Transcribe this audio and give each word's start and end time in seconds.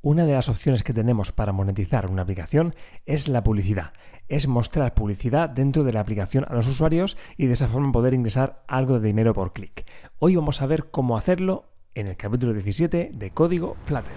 Una 0.00 0.26
de 0.26 0.32
las 0.32 0.48
opciones 0.48 0.84
que 0.84 0.92
tenemos 0.92 1.32
para 1.32 1.52
monetizar 1.52 2.08
una 2.08 2.22
aplicación 2.22 2.76
es 3.04 3.26
la 3.26 3.42
publicidad. 3.42 3.92
Es 4.28 4.46
mostrar 4.46 4.94
publicidad 4.94 5.48
dentro 5.48 5.82
de 5.82 5.92
la 5.92 5.98
aplicación 5.98 6.46
a 6.48 6.54
los 6.54 6.68
usuarios 6.68 7.16
y 7.36 7.46
de 7.46 7.54
esa 7.54 7.66
forma 7.66 7.90
poder 7.90 8.14
ingresar 8.14 8.62
algo 8.68 9.00
de 9.00 9.08
dinero 9.08 9.34
por 9.34 9.52
clic. 9.52 9.84
Hoy 10.20 10.36
vamos 10.36 10.62
a 10.62 10.66
ver 10.66 10.90
cómo 10.92 11.16
hacerlo 11.16 11.72
en 11.94 12.06
el 12.06 12.16
capítulo 12.16 12.52
17 12.52 13.10
de 13.12 13.30
Código 13.32 13.76
Flutter. 13.82 14.12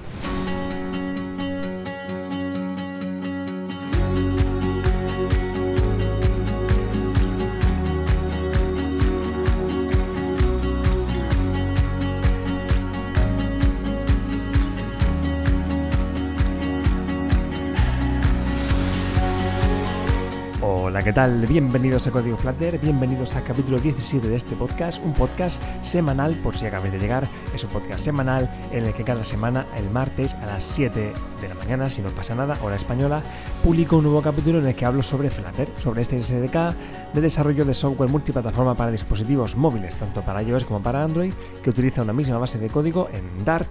¿Qué 21.11 21.15
tal? 21.15 21.45
Bienvenidos 21.45 22.07
a 22.07 22.11
Código 22.11 22.37
Flutter, 22.37 22.79
bienvenidos 22.79 23.35
al 23.35 23.43
capítulo 23.43 23.79
17 23.79 24.29
de 24.29 24.37
este 24.37 24.55
podcast, 24.55 25.03
un 25.03 25.11
podcast 25.11 25.61
semanal, 25.81 26.35
por 26.35 26.55
si 26.55 26.65
acabáis 26.65 26.93
de 26.93 26.99
llegar, 26.99 27.27
es 27.53 27.65
un 27.65 27.69
podcast 27.69 27.99
semanal 27.99 28.49
en 28.71 28.85
el 28.85 28.93
que 28.93 29.03
cada 29.03 29.21
semana, 29.25 29.65
el 29.75 29.89
martes 29.89 30.35
a 30.35 30.45
las 30.45 30.63
7 30.63 31.11
de 31.41 31.47
la 31.49 31.55
mañana, 31.55 31.89
si 31.89 32.01
no 32.01 32.11
pasa 32.11 32.33
nada, 32.33 32.57
hora 32.63 32.77
española, 32.77 33.21
publico 33.61 33.97
un 33.97 34.03
nuevo 34.03 34.21
capítulo 34.21 34.59
en 34.59 34.67
el 34.67 34.73
que 34.73 34.85
hablo 34.85 35.03
sobre 35.03 35.29
Flutter, 35.29 35.67
sobre 35.83 36.01
este 36.01 36.17
SDK 36.17 37.13
de 37.13 37.19
desarrollo 37.19 37.65
de 37.65 37.73
software 37.73 38.09
multiplataforma 38.09 38.75
para 38.75 38.89
dispositivos 38.89 39.57
móviles, 39.57 39.97
tanto 39.97 40.21
para 40.21 40.41
iOS 40.41 40.63
como 40.63 40.81
para 40.81 41.03
Android, 41.03 41.33
que 41.61 41.71
utiliza 41.71 42.03
una 42.03 42.13
misma 42.13 42.37
base 42.37 42.57
de 42.57 42.69
código 42.69 43.09
en 43.11 43.43
Dart 43.43 43.67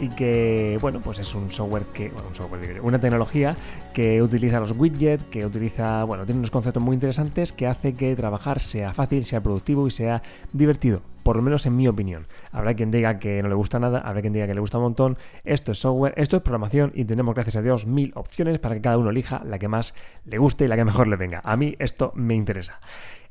y 0.00 0.08
que, 0.08 0.78
bueno, 0.80 1.00
pues 1.00 1.18
es 1.18 1.34
un 1.34 1.52
software 1.52 1.84
que, 1.92 2.08
bueno, 2.08 2.28
un 2.28 2.34
software, 2.34 2.80
una 2.82 2.98
tecnología 2.98 3.54
que 3.92 4.22
utiliza 4.22 4.58
los 4.58 4.72
widgets, 4.72 5.24
que 5.24 5.44
utiliza, 5.44 6.04
bueno, 6.04 6.24
tiene 6.24 6.38
unos 6.38 6.50
conceptos 6.50 6.82
muy 6.82 6.94
interesantes 6.94 7.52
que 7.52 7.66
hace 7.66 7.94
que 7.94 8.16
trabajar 8.16 8.60
sea 8.60 8.94
fácil, 8.94 9.24
sea 9.24 9.42
productivo 9.42 9.86
y 9.86 9.90
sea 9.90 10.22
divertido. 10.52 11.02
Por 11.22 11.36
lo 11.36 11.42
menos 11.42 11.66
en 11.66 11.76
mi 11.76 11.86
opinión. 11.86 12.26
Habrá 12.50 12.72
quien 12.72 12.90
diga 12.90 13.18
que 13.18 13.42
no 13.42 13.50
le 13.50 13.54
gusta 13.54 13.78
nada, 13.78 13.98
habrá 13.98 14.22
quien 14.22 14.32
diga 14.32 14.46
que 14.46 14.54
le 14.54 14.60
gusta 14.60 14.78
un 14.78 14.84
montón. 14.84 15.18
Esto 15.44 15.72
es 15.72 15.78
software, 15.78 16.14
esto 16.16 16.38
es 16.38 16.42
programación 16.42 16.92
y 16.94 17.04
tenemos, 17.04 17.34
gracias 17.34 17.56
a 17.56 17.62
Dios, 17.62 17.86
mil 17.86 18.12
opciones 18.14 18.58
para 18.58 18.74
que 18.74 18.80
cada 18.80 18.96
uno 18.96 19.10
elija 19.10 19.42
la 19.44 19.58
que 19.58 19.68
más 19.68 19.94
le 20.24 20.38
guste 20.38 20.64
y 20.64 20.68
la 20.68 20.76
que 20.76 20.84
mejor 20.86 21.08
le 21.08 21.16
venga. 21.16 21.42
A 21.44 21.56
mí 21.56 21.76
esto 21.78 22.12
me 22.14 22.34
interesa. 22.34 22.80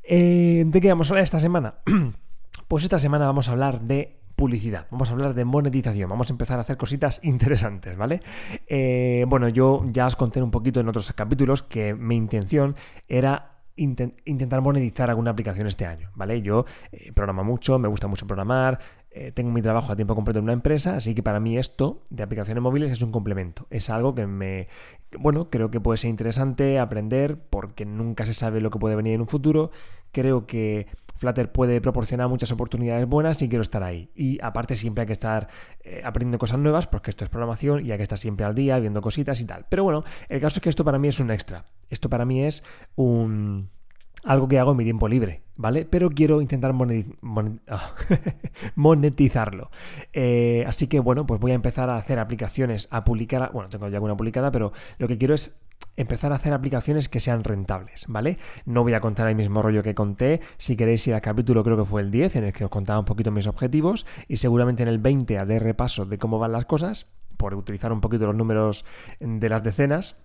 Eh, 0.03 0.63
¿De 0.67 0.81
qué 0.81 0.89
vamos 0.89 1.09
a 1.09 1.13
hablar 1.13 1.23
esta 1.23 1.39
semana? 1.39 1.75
Pues 2.67 2.83
esta 2.83 2.99
semana 2.99 3.25
vamos 3.25 3.49
a 3.49 3.53
hablar 3.53 3.81
de 3.81 4.18
publicidad, 4.39 4.87
vamos 4.89 5.09
a 5.09 5.11
hablar 5.11 5.33
de 5.33 5.43
monetización, 5.43 6.09
vamos 6.09 6.29
a 6.29 6.33
empezar 6.33 6.57
a 6.59 6.61
hacer 6.61 6.77
cositas 6.77 7.19
interesantes, 7.23 7.97
¿vale? 7.97 8.21
Eh, 8.67 9.25
bueno, 9.27 9.49
yo 9.49 9.83
ya 9.91 10.07
os 10.07 10.15
conté 10.15 10.41
un 10.41 10.49
poquito 10.49 10.79
en 10.79 10.87
otros 10.87 11.11
capítulos 11.11 11.61
que 11.61 11.93
mi 11.93 12.15
intención 12.15 12.75
era 13.09 13.49
intentar 13.75 14.61
monetizar 14.61 15.09
alguna 15.09 15.31
aplicación 15.31 15.67
este 15.67 15.85
año, 15.85 16.09
¿vale? 16.15 16.41
Yo 16.41 16.65
eh, 16.91 17.11
programo 17.13 17.43
mucho, 17.43 17.79
me 17.79 17.89
gusta 17.89 18.07
mucho 18.07 18.27
programar, 18.27 18.79
eh, 19.11 19.33
tengo 19.33 19.51
mi 19.51 19.61
trabajo 19.61 19.91
a 19.91 19.95
tiempo 19.97 20.15
completo 20.15 20.39
en 20.39 20.43
una 20.43 20.53
empresa, 20.53 20.95
así 20.95 21.13
que 21.13 21.23
para 21.23 21.41
mí 21.41 21.57
esto 21.57 22.03
de 22.09 22.23
aplicaciones 22.23 22.63
móviles 22.63 22.91
es 22.91 23.01
un 23.01 23.11
complemento, 23.11 23.67
es 23.69 23.89
algo 23.89 24.15
que 24.15 24.25
me, 24.25 24.69
bueno, 25.17 25.49
creo 25.49 25.69
que 25.69 25.81
puede 25.81 25.97
ser 25.97 26.11
interesante 26.11 26.79
aprender 26.79 27.37
porque 27.49 27.85
nunca 27.85 28.25
se 28.25 28.33
sabe 28.33 28.61
lo 28.61 28.69
que 28.69 28.79
puede 28.79 28.95
venir 28.95 29.15
en 29.15 29.21
un 29.21 29.27
futuro, 29.27 29.71
creo 30.13 30.45
que 30.45 30.87
Flutter 31.19 31.51
puede 31.51 31.81
proporcionar 31.81 32.29
muchas 32.29 32.49
oportunidades 32.53 33.05
buenas 33.05 33.41
y 33.41 33.49
quiero 33.49 33.61
estar 33.61 33.83
ahí. 33.83 34.09
Y 34.15 34.39
aparte 34.41 34.77
siempre 34.77 35.01
hay 35.01 35.07
que 35.07 35.13
estar 35.13 35.49
eh, 35.81 36.01
aprendiendo 36.05 36.39
cosas 36.39 36.59
nuevas 36.59 36.87
porque 36.87 37.09
esto 37.09 37.25
es 37.25 37.29
programación 37.29 37.85
y 37.85 37.91
hay 37.91 37.97
que 37.97 38.03
estar 38.03 38.17
siempre 38.17 38.45
al 38.45 38.55
día 38.55 38.79
viendo 38.79 39.01
cositas 39.01 39.41
y 39.41 39.45
tal. 39.45 39.65
Pero 39.67 39.83
bueno, 39.83 40.05
el 40.29 40.39
caso 40.39 40.59
es 40.59 40.63
que 40.63 40.69
esto 40.69 40.85
para 40.85 40.97
mí 40.97 41.09
es 41.09 41.19
un 41.19 41.29
extra. 41.29 41.65
Esto 41.89 42.09
para 42.09 42.23
mí 42.23 42.45
es 42.45 42.63
un 42.95 43.69
algo 44.23 44.47
que 44.47 44.59
hago 44.59 44.71
en 44.71 44.77
mi 44.77 44.85
tiempo 44.85 45.09
libre, 45.09 45.43
¿vale? 45.59 45.85
Pero 45.85 46.09
quiero 46.09 46.41
intentar 46.41 46.73
monetizarlo. 48.75 49.69
Eh, 50.13 50.63
así 50.65 50.87
que 50.87 51.01
bueno, 51.01 51.25
pues 51.25 51.41
voy 51.41 51.51
a 51.51 51.55
empezar 51.55 51.89
a 51.89 51.97
hacer 51.97 52.17
aplicaciones, 52.17 52.87
a 52.91 53.03
publicar, 53.03 53.51
bueno, 53.51 53.69
tengo 53.69 53.89
ya 53.89 53.97
alguna 53.97 54.15
publicada, 54.15 54.51
pero 54.51 54.71
lo 54.97 55.07
que 55.07 55.17
quiero 55.17 55.35
es 55.35 55.59
empezar 55.97 56.31
a 56.31 56.35
hacer 56.35 56.53
aplicaciones 56.53 57.09
que 57.09 57.19
sean 57.19 57.43
rentables, 57.43 58.05
¿vale? 58.07 58.37
No 58.65 58.83
voy 58.83 58.93
a 58.93 59.01
contar 59.01 59.27
el 59.27 59.35
mismo 59.35 59.61
rollo 59.61 59.83
que 59.83 59.93
conté, 59.93 60.39
si 60.57 60.77
queréis 60.77 61.05
ir 61.07 61.13
al 61.13 61.21
capítulo 61.21 61.61
creo 61.61 61.75
que 61.75 61.83
fue 61.83 62.01
el 62.01 62.09
10 62.09 62.37
en 62.37 62.45
el 62.45 62.53
que 62.53 62.63
os 62.63 62.71
contaba 62.71 62.99
un 62.99 63.05
poquito 63.05 63.29
mis 63.31 63.47
objetivos 63.47 64.05
y 64.29 64.37
seguramente 64.37 64.81
en 64.83 64.89
el 64.89 64.99
20 64.99 65.37
haré 65.37 65.59
repaso 65.59 66.05
de 66.05 66.17
cómo 66.17 66.39
van 66.39 66.53
las 66.53 66.65
cosas, 66.65 67.07
por 67.35 67.53
utilizar 67.53 67.91
un 67.91 67.99
poquito 67.99 68.27
los 68.27 68.35
números 68.35 68.85
de 69.19 69.49
las 69.49 69.63
decenas. 69.63 70.17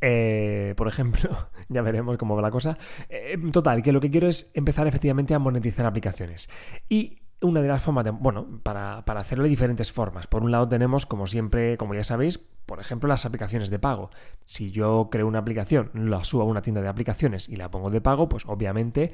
Eh, 0.00 0.74
por 0.76 0.88
ejemplo, 0.88 1.48
ya 1.68 1.82
veremos 1.82 2.16
cómo 2.18 2.36
va 2.36 2.42
la 2.42 2.50
cosa. 2.50 2.76
Eh, 3.08 3.38
total, 3.52 3.82
que 3.82 3.92
lo 3.92 4.00
que 4.00 4.10
quiero 4.10 4.28
es 4.28 4.50
empezar 4.54 4.86
efectivamente 4.86 5.34
a 5.34 5.38
monetizar 5.38 5.86
aplicaciones. 5.86 6.48
Y 6.88 7.20
una 7.40 7.60
de 7.60 7.68
las 7.68 7.82
formas 7.82 8.04
de, 8.04 8.10
bueno, 8.10 8.60
para, 8.62 9.04
para, 9.04 9.20
hacerlo 9.20 9.44
de 9.44 9.50
diferentes 9.50 9.92
formas. 9.92 10.26
Por 10.26 10.42
un 10.42 10.50
lado 10.50 10.68
tenemos, 10.68 11.06
como 11.06 11.26
siempre, 11.26 11.76
como 11.76 11.94
ya 11.94 12.04
sabéis, 12.04 12.38
por 12.38 12.80
ejemplo, 12.80 13.08
las 13.08 13.26
aplicaciones 13.26 13.70
de 13.70 13.78
pago. 13.78 14.10
Si 14.44 14.70
yo 14.70 15.08
creo 15.10 15.26
una 15.26 15.40
aplicación, 15.40 15.90
la 15.94 16.24
subo 16.24 16.42
a 16.42 16.46
una 16.46 16.62
tienda 16.62 16.80
de 16.80 16.88
aplicaciones 16.88 17.48
y 17.48 17.56
la 17.56 17.70
pongo 17.70 17.90
de 17.90 18.00
pago, 18.00 18.28
pues 18.28 18.44
obviamente 18.46 19.12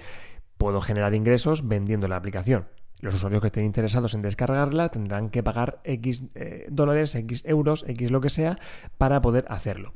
puedo 0.56 0.80
generar 0.80 1.14
ingresos 1.14 1.66
vendiendo 1.66 2.06
la 2.06 2.16
aplicación. 2.16 2.68
Los 3.00 3.14
usuarios 3.14 3.40
que 3.40 3.46
estén 3.46 3.64
interesados 3.64 4.14
en 4.14 4.22
descargarla 4.22 4.90
tendrán 4.90 5.30
que 5.30 5.42
pagar 5.42 5.80
X 5.84 6.24
eh, 6.34 6.66
dólares, 6.70 7.14
X 7.14 7.42
euros, 7.46 7.84
X 7.88 8.10
lo 8.10 8.20
que 8.20 8.28
sea, 8.28 8.58
para 8.98 9.22
poder 9.22 9.46
hacerlo. 9.48 9.94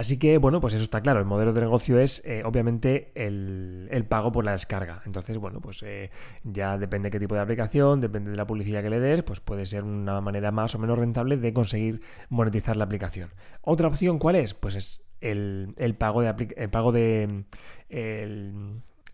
Así 0.00 0.18
que, 0.18 0.38
bueno, 0.38 0.62
pues 0.62 0.72
eso 0.72 0.82
está 0.82 1.02
claro. 1.02 1.20
El 1.20 1.26
modelo 1.26 1.52
de 1.52 1.60
negocio 1.60 1.98
es, 2.00 2.24
eh, 2.24 2.42
obviamente, 2.46 3.12
el, 3.14 4.06
pago 4.08 4.32
por 4.32 4.46
la 4.46 4.52
descarga. 4.52 5.02
Entonces, 5.04 5.36
bueno, 5.36 5.60
pues 5.60 5.82
eh, 5.82 6.10
ya 6.42 6.78
depende 6.78 7.10
qué 7.10 7.20
tipo 7.20 7.34
de 7.34 7.42
aplicación, 7.42 8.00
depende 8.00 8.30
de 8.30 8.38
la 8.38 8.46
publicidad 8.46 8.82
que 8.82 8.88
le 8.88 8.98
des, 8.98 9.22
pues 9.22 9.40
puede 9.40 9.66
ser 9.66 9.84
una 9.84 10.22
manera 10.22 10.52
más 10.52 10.74
o 10.74 10.78
menos 10.78 10.98
rentable 10.98 11.36
de 11.36 11.52
conseguir 11.52 12.00
monetizar 12.30 12.78
la 12.78 12.84
aplicación. 12.84 13.28
Otra 13.60 13.88
opción, 13.88 14.18
¿cuál 14.18 14.36
es? 14.36 14.54
Pues 14.54 14.74
es 14.74 15.06
el, 15.20 15.74
pago 15.98 16.22
de... 16.22 16.48
El 16.56 16.70
pago 16.70 16.92
de 16.92 17.44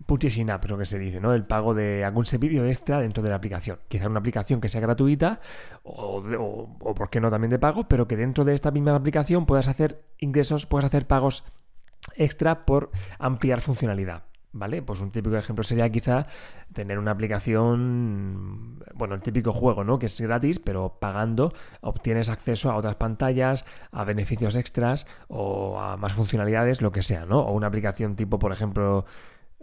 purchasing 0.04 0.50
app, 0.50 0.64
lo 0.66 0.78
que 0.78 0.86
se 0.86 0.98
dice, 0.98 1.20
¿no? 1.20 1.32
El 1.32 1.44
pago 1.44 1.74
de 1.74 2.04
algún 2.04 2.26
servicio 2.26 2.64
extra 2.66 3.00
dentro 3.00 3.22
de 3.22 3.30
la 3.30 3.36
aplicación. 3.36 3.78
Quizá 3.88 4.08
una 4.08 4.20
aplicación 4.20 4.60
que 4.60 4.68
sea 4.68 4.80
gratuita 4.80 5.40
o, 5.82 6.22
o, 6.80 6.94
por 6.94 7.10
qué 7.10 7.20
no 7.20 7.30
también 7.30 7.50
de 7.50 7.58
pago, 7.58 7.88
pero 7.88 8.06
que 8.06 8.16
dentro 8.16 8.44
de 8.44 8.54
esta 8.54 8.70
misma 8.70 8.94
aplicación 8.94 9.46
puedas 9.46 9.68
hacer 9.68 10.02
ingresos, 10.18 10.66
puedas 10.66 10.84
hacer 10.84 11.06
pagos 11.06 11.44
extra 12.14 12.66
por 12.66 12.90
ampliar 13.18 13.60
funcionalidad. 13.60 14.24
¿Vale? 14.52 14.80
Pues 14.80 15.02
un 15.02 15.10
típico 15.10 15.36
ejemplo 15.36 15.62
sería 15.62 15.90
quizá 15.90 16.26
tener 16.72 16.98
una 16.98 17.10
aplicación, 17.10 18.82
bueno, 18.94 19.14
el 19.14 19.20
típico 19.20 19.52
juego, 19.52 19.84
¿no? 19.84 19.98
Que 19.98 20.06
es 20.06 20.18
gratis, 20.18 20.58
pero 20.58 20.96
pagando 20.98 21.52
obtienes 21.82 22.30
acceso 22.30 22.70
a 22.70 22.76
otras 22.76 22.96
pantallas, 22.96 23.66
a 23.92 24.04
beneficios 24.04 24.56
extras 24.56 25.06
o 25.28 25.78
a 25.78 25.98
más 25.98 26.14
funcionalidades, 26.14 26.80
lo 26.80 26.90
que 26.90 27.02
sea, 27.02 27.26
¿no? 27.26 27.40
O 27.40 27.52
una 27.52 27.66
aplicación 27.66 28.16
tipo, 28.16 28.38
por 28.38 28.50
ejemplo, 28.50 29.04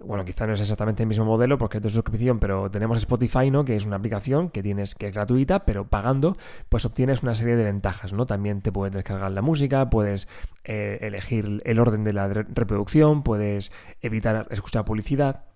bueno, 0.05 0.25
quizá 0.25 0.45
no 0.47 0.53
es 0.53 0.61
exactamente 0.61 1.03
el 1.03 1.07
mismo 1.07 1.25
modelo 1.25 1.57
porque 1.57 1.77
es 1.77 1.83
de 1.83 1.89
suscripción, 1.89 2.39
pero 2.39 2.69
tenemos 2.69 2.97
Spotify, 2.97 3.49
¿no? 3.51 3.65
Que 3.65 3.75
es 3.75 3.85
una 3.85 3.95
aplicación 3.95 4.49
que 4.49 4.63
tienes 4.63 4.95
que 4.95 5.07
es 5.07 5.13
gratuita, 5.13 5.65
pero 5.65 5.87
pagando, 5.87 6.35
pues 6.69 6.85
obtienes 6.85 7.23
una 7.23 7.35
serie 7.35 7.55
de 7.55 7.63
ventajas, 7.63 8.13
¿no? 8.13 8.25
También 8.25 8.61
te 8.61 8.71
puedes 8.71 8.93
descargar 8.93 9.31
la 9.31 9.41
música, 9.41 9.89
puedes 9.89 10.27
eh, 10.63 10.99
elegir 11.01 11.61
el 11.65 11.79
orden 11.79 12.03
de 12.03 12.13
la 12.13 12.27
reproducción, 12.27 13.23
puedes 13.23 13.71
evitar 14.01 14.47
escuchar 14.49 14.85
publicidad. 14.85 15.52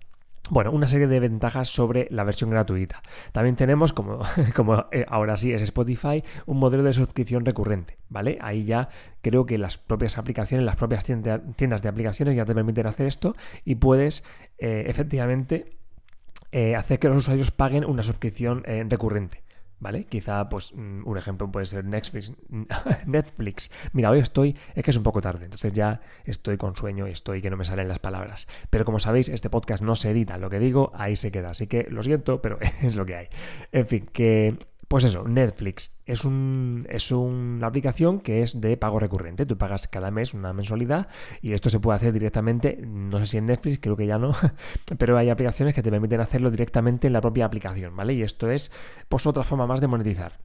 Bueno, 0.50 0.72
una 0.72 0.88
serie 0.88 1.08
de 1.08 1.20
ventajas 1.20 1.68
sobre 1.70 2.08
la 2.10 2.24
versión 2.24 2.50
gratuita. 2.50 3.02
También 3.34 3.58
tenemos, 3.58 3.92
como, 3.92 4.20
como 4.56 4.86
eh, 4.92 5.06
ahora 5.10 5.36
sí 5.36 5.52
es 5.52 5.62
Spotify, 5.62 6.24
un 6.46 6.58
modelo 6.58 6.84
de 6.84 6.94
suscripción 6.94 7.44
recurrente, 7.44 7.98
¿vale? 8.08 8.38
Ahí 8.42 8.64
ya 8.64 8.88
creo 9.22 9.46
que 9.46 9.58
las 9.58 9.78
propias 9.78 10.18
aplicaciones, 10.18 10.66
las 10.66 10.78
propias 10.78 11.04
tiendas 11.04 11.82
de 11.82 11.90
aplicaciones 11.90 12.36
ya 12.36 12.46
te 12.46 12.56
permiten 12.56 12.88
hacer 12.88 13.08
esto 13.08 13.36
y 13.66 13.76
puedes 13.76 14.24
eh, 14.58 14.86
efectivamente 14.88 15.78
eh, 16.54 16.76
hacer 16.76 17.00
que 17.00 17.10
los 17.10 17.18
usuarios 17.18 17.52
paguen 17.52 17.84
una 17.84 18.04
suscripción 18.04 18.64
recurrente. 18.90 19.47
¿Vale? 19.80 20.06
Quizá, 20.06 20.50
pues, 20.50 20.74
mm, 20.74 21.08
un 21.08 21.18
ejemplo 21.18 21.52
puede 21.52 21.66
ser 21.66 21.86
Netflix. 21.86 22.34
Netflix. 23.06 23.72
Mira, 23.94 24.10
hoy 24.10 24.20
estoy, 24.20 24.58
es 24.74 24.84
que 24.84 24.92
es 24.92 24.98
un 24.98 25.04
poco 25.04 25.22
tarde, 25.22 25.46
entonces 25.46 25.72
ya 25.74 26.02
estoy 26.26 26.58
con 26.58 26.76
sueño 26.76 27.08
y 27.08 27.12
estoy 27.12 27.42
que 27.42 27.50
no 27.50 27.58
me 27.58 27.66
salen 27.66 27.88
las 27.88 28.00
palabras. 28.00 28.48
Pero 28.70 28.86
como 28.86 29.00
sabéis, 29.00 29.30
este 29.30 29.50
podcast 29.50 29.84
no 29.84 29.96
se 29.96 30.12
edita, 30.12 30.38
lo 30.38 30.50
que 30.50 30.60
digo, 30.60 30.92
ahí 30.96 31.16
se 31.16 31.32
queda. 31.32 31.52
Así 31.52 31.68
que 31.68 31.88
lo 31.90 32.02
siento, 32.04 32.42
pero 32.42 32.58
es 32.82 32.96
lo 32.96 33.06
que 33.06 33.16
hay. 33.16 33.28
En 33.72 33.88
fin, 33.88 34.06
que 34.12 34.58
pues 34.88 35.04
eso, 35.04 35.28
Netflix 35.28 36.00
es, 36.06 36.24
un, 36.24 36.86
es 36.90 37.12
una 37.12 37.68
aplicación 37.68 38.22
que 38.22 38.42
es 38.42 38.62
de 38.62 38.78
pago 38.78 39.00
recurrente. 39.00 39.46
Tú 39.46 39.58
pagas 39.58 39.88
cada 39.88 40.12
mes 40.12 40.34
una 40.34 40.54
mensualidad 40.54 41.10
y 41.42 41.54
esto 41.54 41.70
se 41.70 41.80
puede 41.80 41.98
hacer 41.98 42.14
directamente, 42.14 42.78
no 42.82 43.20
sé 43.20 43.26
si 43.26 43.38
en 43.38 43.48
Netflix, 43.48 43.80
creo 43.82 43.98
que 43.98 44.08
ya 44.08 44.18
no, 44.18 44.32
pero 44.98 45.18
hay 45.18 45.30
aplicaciones 45.30 45.76
que 45.76 45.84
te 45.84 45.92
permiten 45.92 46.22
hacerlo 46.22 46.50
directamente 46.52 47.08
en 47.08 47.14
la 47.14 47.22
propia 47.22 47.46
aplicación, 47.46 47.96
¿vale? 47.96 48.14
Y 48.14 48.22
esto 48.22 48.50
es 48.50 48.72
pues 49.10 49.26
otra 49.26 49.44
forma 49.44 49.68
más 49.68 49.82
de 49.82 49.88
monetizar. 49.88 50.40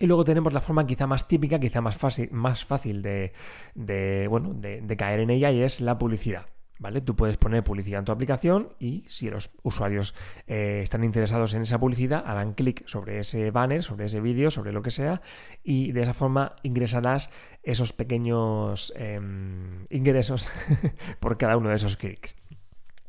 Y 0.00 0.06
luego 0.06 0.24
tenemos 0.24 0.52
la 0.52 0.60
forma 0.60 0.86
quizá 0.86 1.06
más 1.06 1.28
típica, 1.28 1.58
quizá 1.58 1.80
más 1.80 1.96
fácil, 1.96 2.30
más 2.32 2.64
fácil 2.64 3.02
de, 3.02 4.26
bueno, 4.28 4.52
de 4.54 4.96
caer 4.96 5.20
en 5.20 5.30
ella 5.30 5.50
y 5.50 5.62
es 5.62 5.80
la 5.80 5.98
publicidad. 5.98 6.46
¿Vale? 6.78 7.00
Tú 7.00 7.16
puedes 7.16 7.38
poner 7.38 7.64
publicidad 7.64 8.00
en 8.00 8.04
tu 8.04 8.12
aplicación 8.12 8.74
y 8.78 9.04
si 9.08 9.30
los 9.30 9.50
usuarios 9.62 10.14
eh, 10.46 10.80
están 10.82 11.04
interesados 11.04 11.54
en 11.54 11.62
esa 11.62 11.78
publicidad, 11.78 12.22
harán 12.26 12.52
clic 12.52 12.86
sobre 12.86 13.18
ese 13.18 13.50
banner, 13.50 13.82
sobre 13.82 14.06
ese 14.06 14.20
vídeo, 14.20 14.50
sobre 14.50 14.72
lo 14.72 14.82
que 14.82 14.90
sea, 14.90 15.22
y 15.64 15.92
de 15.92 16.02
esa 16.02 16.12
forma 16.12 16.52
ingresarás 16.62 17.30
esos 17.62 17.94
pequeños 17.94 18.92
em, 18.96 19.84
ingresos 19.88 20.50
por 21.20 21.38
cada 21.38 21.56
uno 21.56 21.70
de 21.70 21.76
esos 21.76 21.96
clics. 21.96 22.36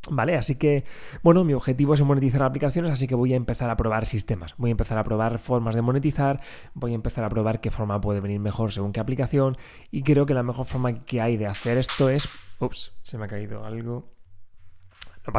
¿Vale? 0.10 0.38
Así 0.38 0.56
que, 0.56 0.86
bueno, 1.24 1.44
mi 1.44 1.54
objetivo 1.54 1.94
es 1.94 2.02
monetizar 2.02 2.44
aplicaciones, 2.44 2.92
así 2.92 3.08
que 3.08 3.16
voy 3.16 3.34
a 3.34 3.36
empezar 3.36 3.70
a 3.70 3.78
probar 3.78 4.06
sistemas. 4.06 4.56
Voy 4.58 4.70
a 4.70 4.72
empezar 4.72 4.98
a 4.98 5.04
probar 5.04 5.38
formas 5.40 5.76
de 5.76 5.82
monetizar, 5.82 6.42
voy 6.74 6.94
a 6.94 6.96
empezar 6.96 7.24
a 7.24 7.30
probar 7.30 7.60
qué 7.62 7.72
forma 7.72 8.00
puede 8.00 8.22
venir 8.22 8.40
mejor 8.40 8.72
según 8.72 8.94
qué 8.94 9.00
aplicación. 9.00 9.58
Y 9.92 10.04
creo 10.04 10.26
que 10.26 10.34
la 10.34 10.44
mejor 10.44 10.66
forma 10.66 10.94
que 11.06 11.22
hay 11.22 11.38
de 11.38 11.48
hacer 11.48 11.78
esto 11.78 12.10
es. 12.10 12.30
Ups, 12.60 12.94
se 13.02 13.18
me 13.18 13.26
ha 13.26 13.28
caído 13.28 13.66
algo. 13.66 14.14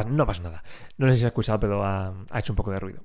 No 0.06 0.26
pasa, 0.26 0.42
nada. 0.42 0.62
No 0.98 1.06
sé 1.06 1.14
si 1.14 1.20
se 1.20 1.24
ha 1.24 1.28
escuchado, 1.28 1.58
pero 1.60 1.82
ha 1.84 2.12
hecho 2.34 2.52
un 2.52 2.56
poco 2.56 2.70
de 2.70 2.78
ruido. 2.78 3.02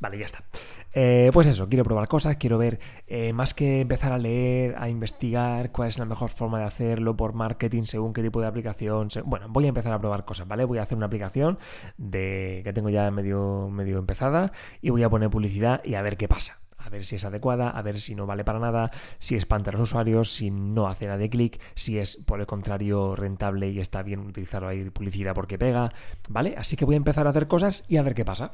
Vale, 0.00 0.18
ya 0.18 0.26
está. 0.26 0.44
Eh, 0.92 1.30
pues 1.32 1.46
eso, 1.46 1.68
quiero 1.68 1.84
probar 1.84 2.08
cosas, 2.08 2.36
quiero 2.36 2.58
ver, 2.58 2.80
eh, 3.06 3.32
más 3.32 3.54
que 3.54 3.80
empezar 3.80 4.12
a 4.12 4.18
leer, 4.18 4.74
a 4.78 4.88
investigar 4.88 5.70
cuál 5.70 5.88
es 5.88 5.98
la 5.98 6.04
mejor 6.04 6.30
forma 6.30 6.58
de 6.58 6.64
hacerlo 6.64 7.16
por 7.16 7.34
marketing 7.34 7.84
según 7.84 8.12
qué 8.12 8.22
tipo 8.22 8.40
de 8.40 8.46
aplicación. 8.46 9.08
Bueno, 9.24 9.46
voy 9.48 9.66
a 9.66 9.68
empezar 9.68 9.92
a 9.92 9.98
probar 9.98 10.24
cosas, 10.24 10.48
¿vale? 10.48 10.64
Voy 10.64 10.78
a 10.78 10.82
hacer 10.82 10.96
una 10.96 11.06
aplicación 11.06 11.58
de 11.96 12.62
que 12.64 12.72
tengo 12.72 12.90
ya 12.90 13.10
medio, 13.10 13.68
medio 13.70 13.98
empezada 13.98 14.52
y 14.80 14.90
voy 14.90 15.02
a 15.02 15.10
poner 15.10 15.30
publicidad 15.30 15.82
y 15.84 15.94
a 15.94 16.02
ver 16.02 16.16
qué 16.16 16.28
pasa 16.28 16.58
a 16.78 16.88
ver 16.90 17.04
si 17.04 17.16
es 17.16 17.24
adecuada, 17.24 17.68
a 17.68 17.82
ver 17.82 18.00
si 18.00 18.14
no 18.14 18.26
vale 18.26 18.44
para 18.44 18.58
nada, 18.58 18.90
si 19.18 19.34
espanta 19.34 19.70
a 19.70 19.72
los 19.72 19.82
usuarios, 19.82 20.32
si 20.32 20.50
no 20.50 20.86
hace 20.86 21.06
nada 21.06 21.18
de 21.18 21.28
clic, 21.28 21.60
si 21.74 21.98
es 21.98 22.16
por 22.16 22.40
el 22.40 22.46
contrario 22.46 23.16
rentable 23.16 23.68
y 23.68 23.80
está 23.80 24.02
bien 24.02 24.20
utilizar 24.20 24.64
ahí 24.64 24.88
publicidad 24.90 25.34
porque 25.34 25.58
pega, 25.58 25.88
¿vale? 26.28 26.54
Así 26.56 26.76
que 26.76 26.84
voy 26.84 26.94
a 26.94 26.98
empezar 26.98 27.26
a 27.26 27.30
hacer 27.30 27.48
cosas 27.48 27.84
y 27.88 27.96
a 27.96 28.02
ver 28.02 28.14
qué 28.14 28.24
pasa. 28.24 28.52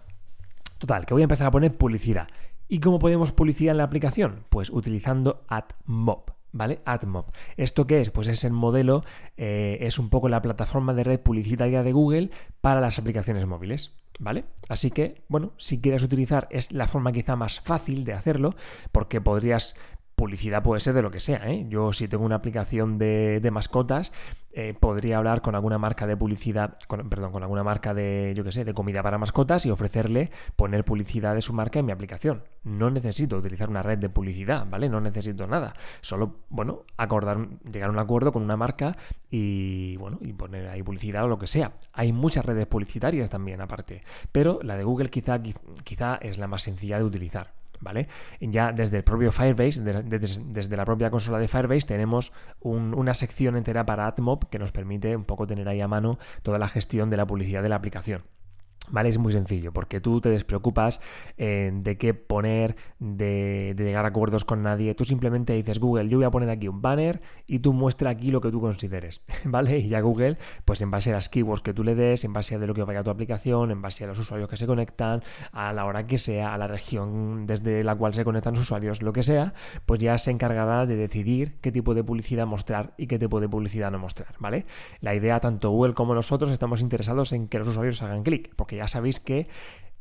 Total, 0.78 1.06
que 1.06 1.14
voy 1.14 1.22
a 1.22 1.24
empezar 1.24 1.46
a 1.46 1.50
poner 1.50 1.76
publicidad. 1.76 2.28
¿Y 2.68 2.80
cómo 2.80 2.98
podemos 2.98 3.32
publicidad 3.32 3.72
en 3.72 3.78
la 3.78 3.84
aplicación? 3.84 4.44
Pues 4.48 4.70
utilizando 4.70 5.44
AdMob. 5.48 6.32
¿Vale? 6.52 6.80
AdMob. 6.84 7.26
¿Esto 7.56 7.86
qué 7.86 8.00
es? 8.00 8.10
Pues 8.10 8.28
es 8.28 8.44
el 8.44 8.52
modelo, 8.52 9.04
eh, 9.36 9.78
es 9.80 9.98
un 9.98 10.08
poco 10.08 10.28
la 10.28 10.40
plataforma 10.40 10.94
de 10.94 11.02
red 11.02 11.18
publicitaria 11.18 11.82
de 11.82 11.92
Google 11.92 12.30
para 12.60 12.80
las 12.80 12.98
aplicaciones 12.98 13.46
móviles. 13.46 13.92
¿Vale? 14.20 14.44
Así 14.68 14.92
que, 14.92 15.24
bueno, 15.26 15.52
si 15.56 15.80
quieres 15.80 16.04
utilizar, 16.04 16.46
es 16.52 16.70
la 16.70 16.86
forma 16.86 17.10
quizá 17.10 17.34
más 17.34 17.58
fácil 17.58 18.04
de 18.04 18.12
hacerlo, 18.12 18.54
porque 18.92 19.20
podrías 19.20 19.74
publicidad 20.14 20.62
puede 20.62 20.80
ser 20.80 20.94
de 20.94 21.02
lo 21.02 21.10
que 21.10 21.20
sea. 21.20 21.50
¿eh? 21.50 21.66
Yo 21.68 21.92
si 21.92 22.08
tengo 22.08 22.24
una 22.24 22.36
aplicación 22.36 22.98
de, 22.98 23.48
mascotas, 23.52 24.12
eh, 24.56 24.72
podría 24.78 25.18
hablar 25.18 25.42
con 25.42 25.56
alguna 25.56 25.78
marca 25.78 26.06
de 26.06 26.16
publicidad, 26.16 26.76
con, 26.86 27.08
perdón, 27.10 27.32
con 27.32 27.42
alguna 27.42 27.64
marca 27.64 27.92
de, 27.92 28.32
yo 28.36 28.44
qué 28.44 28.52
sé, 28.52 28.64
de 28.64 28.72
comida 28.72 29.02
para 29.02 29.18
mascotas 29.18 29.66
y 29.66 29.70
ofrecerle 29.70 30.30
poner 30.54 30.84
publicidad 30.84 31.34
de 31.34 31.42
su 31.42 31.52
marca 31.52 31.80
en 31.80 31.86
mi 31.86 31.92
aplicación. 31.92 32.44
No 32.62 32.88
necesito 32.88 33.36
utilizar 33.36 33.68
una 33.68 33.82
red 33.82 33.98
de 33.98 34.08
publicidad, 34.08 34.64
¿vale? 34.70 34.88
No 34.88 35.00
necesito 35.00 35.48
nada. 35.48 35.74
Solo, 36.00 36.36
bueno, 36.50 36.84
acordar, 36.96 37.48
llegar 37.70 37.88
a 37.88 37.92
un 37.92 38.00
acuerdo 38.00 38.30
con 38.30 38.42
una 38.42 38.56
marca 38.56 38.96
y, 39.28 39.96
bueno, 39.96 40.18
y 40.20 40.32
poner 40.32 40.68
ahí 40.68 40.84
publicidad 40.84 41.24
o 41.24 41.28
lo 41.28 41.38
que 41.38 41.48
sea. 41.48 41.72
Hay 41.92 42.12
muchas 42.12 42.44
redes 42.44 42.66
publicitarias 42.66 43.30
también, 43.30 43.60
aparte. 43.60 44.02
Pero 44.30 44.60
la 44.62 44.76
de 44.76 44.84
Google 44.84 45.10
quizá, 45.10 45.42
quizá 45.82 46.14
es 46.16 46.38
la 46.38 46.46
más 46.46 46.62
sencilla 46.62 46.98
de 46.98 47.04
utilizar. 47.04 47.63
¿Vale? 47.84 48.08
Ya 48.40 48.72
desde 48.72 48.96
el 48.96 49.04
propio 49.04 49.30
Firebase, 49.30 49.80
desde 49.80 50.76
la 50.76 50.84
propia 50.84 51.10
consola 51.10 51.38
de 51.38 51.46
Firebase, 51.46 51.86
tenemos 51.86 52.32
una 52.60 53.14
sección 53.14 53.56
entera 53.56 53.86
para 53.86 54.08
AdMob 54.08 54.48
que 54.48 54.58
nos 54.58 54.72
permite 54.72 55.14
un 55.14 55.24
poco 55.24 55.46
tener 55.46 55.68
ahí 55.68 55.80
a 55.80 55.86
mano 55.86 56.18
toda 56.42 56.58
la 56.58 56.66
gestión 56.66 57.10
de 57.10 57.16
la 57.16 57.26
publicidad 57.26 57.62
de 57.62 57.68
la 57.68 57.76
aplicación. 57.76 58.22
¿Vale? 58.90 59.08
Es 59.08 59.18
muy 59.18 59.32
sencillo, 59.32 59.72
porque 59.72 60.00
tú 60.00 60.20
te 60.20 60.28
despreocupas 60.28 61.00
eh, 61.38 61.72
de 61.74 61.96
qué 61.96 62.12
poner, 62.12 62.76
de, 62.98 63.74
llegar 63.78 64.04
a 64.04 64.08
acuerdos 64.08 64.44
con 64.44 64.62
nadie. 64.62 64.94
Tú 64.94 65.04
simplemente 65.04 65.54
dices, 65.54 65.78
Google, 65.78 66.08
yo 66.08 66.18
voy 66.18 66.26
a 66.26 66.30
poner 66.30 66.50
aquí 66.50 66.68
un 66.68 66.82
banner 66.82 67.22
y 67.46 67.60
tú 67.60 67.72
muestra 67.72 68.10
aquí 68.10 68.30
lo 68.30 68.40
que 68.40 68.50
tú 68.50 68.60
consideres, 68.60 69.24
¿vale? 69.44 69.78
Y 69.78 69.88
ya 69.88 70.00
Google, 70.00 70.36
pues 70.64 70.82
en 70.82 70.90
base 70.90 71.10
a 71.10 71.14
las 71.14 71.28
keywords 71.28 71.62
que 71.62 71.72
tú 71.72 71.82
le 71.82 71.94
des, 71.94 72.24
en 72.24 72.32
base 72.32 72.54
a 72.54 72.58
de 72.58 72.66
lo 72.66 72.74
que 72.74 72.82
vaya 72.82 73.00
a 73.00 73.04
tu 73.04 73.10
aplicación, 73.10 73.70
en 73.70 73.80
base 73.80 74.04
a 74.04 74.06
los 74.06 74.18
usuarios 74.18 74.48
que 74.48 74.56
se 74.56 74.66
conectan, 74.66 75.22
a 75.52 75.72
la 75.72 75.86
hora 75.86 76.06
que 76.06 76.18
sea, 76.18 76.54
a 76.54 76.58
la 76.58 76.66
región 76.66 77.46
desde 77.46 77.82
la 77.84 77.96
cual 77.96 78.14
se 78.14 78.24
conectan 78.24 78.54
los 78.54 78.62
usuarios, 78.62 79.02
lo 79.02 79.12
que 79.12 79.22
sea, 79.22 79.54
pues 79.86 80.00
ya 80.00 80.18
se 80.18 80.30
encargará 80.30 80.86
de 80.86 80.96
decidir 80.96 81.56
qué 81.60 81.72
tipo 81.72 81.94
de 81.94 82.04
publicidad 82.04 82.46
mostrar 82.46 82.94
y 82.98 83.06
qué 83.06 83.18
tipo 83.18 83.40
de 83.40 83.48
publicidad 83.48 83.90
no 83.90 83.98
mostrar, 83.98 84.34
¿vale? 84.38 84.66
La 85.00 85.14
idea, 85.14 85.40
tanto 85.40 85.70
Google 85.70 85.94
como 85.94 86.14
nosotros, 86.14 86.50
estamos 86.50 86.80
interesados 86.80 87.32
en 87.32 87.48
que 87.48 87.58
los 87.58 87.68
usuarios 87.68 88.02
hagan 88.02 88.22
clic, 88.22 88.52
porque 88.56 88.73
ya 88.76 88.88
sabéis 88.88 89.20
que 89.20 89.48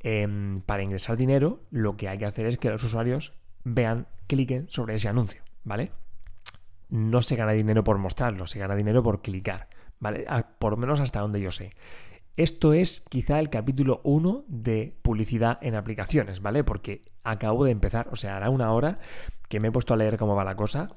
em, 0.02 0.62
para 0.62 0.84
ingresar 0.84 1.18
dinero 1.18 1.62
lo 1.72 1.98
que 1.98 2.10
hay 2.10 2.18
que 2.18 2.26
hacer 2.26 2.46
es 2.46 2.58
que 2.58 2.70
los 2.70 2.84
usuarios 2.84 3.34
vean, 3.64 4.08
cliquen 4.28 4.68
sobre 4.70 4.96
ese 4.96 5.08
anuncio, 5.08 5.42
¿vale? 5.64 5.92
No 6.90 7.22
se 7.22 7.36
gana 7.36 7.54
dinero 7.54 7.84
por 7.84 7.98
mostrarlo, 7.98 8.48
se 8.48 8.60
gana 8.60 8.76
dinero 8.76 9.02
por 9.04 9.22
clicar, 9.22 9.68
¿vale? 10.00 10.26
Por 10.60 10.72
lo 10.72 10.78
menos 10.78 11.00
hasta 11.00 11.22
donde 11.22 11.42
yo 11.42 11.52
sé. 11.52 11.72
Esto 12.36 12.74
es 12.74 13.06
quizá 13.10 13.40
el 13.40 13.50
capítulo 13.50 14.02
1 14.04 14.46
de 14.48 14.98
publicidad 15.04 15.60
en 15.62 15.76
aplicaciones, 15.76 16.42
¿vale? 16.42 16.64
Porque 16.64 17.04
acabo 17.24 17.64
de 17.64 17.72
empezar, 17.72 18.08
o 18.12 18.16
sea, 18.16 18.38
hará 18.38 18.50
una 18.50 18.72
hora 18.72 18.98
que 19.50 19.60
me 19.60 19.68
he 19.68 19.72
puesto 19.72 19.94
a 19.94 19.98
leer 19.98 20.18
cómo 20.18 20.36
va 20.36 20.44
la 20.44 20.56
cosa. 20.56 20.96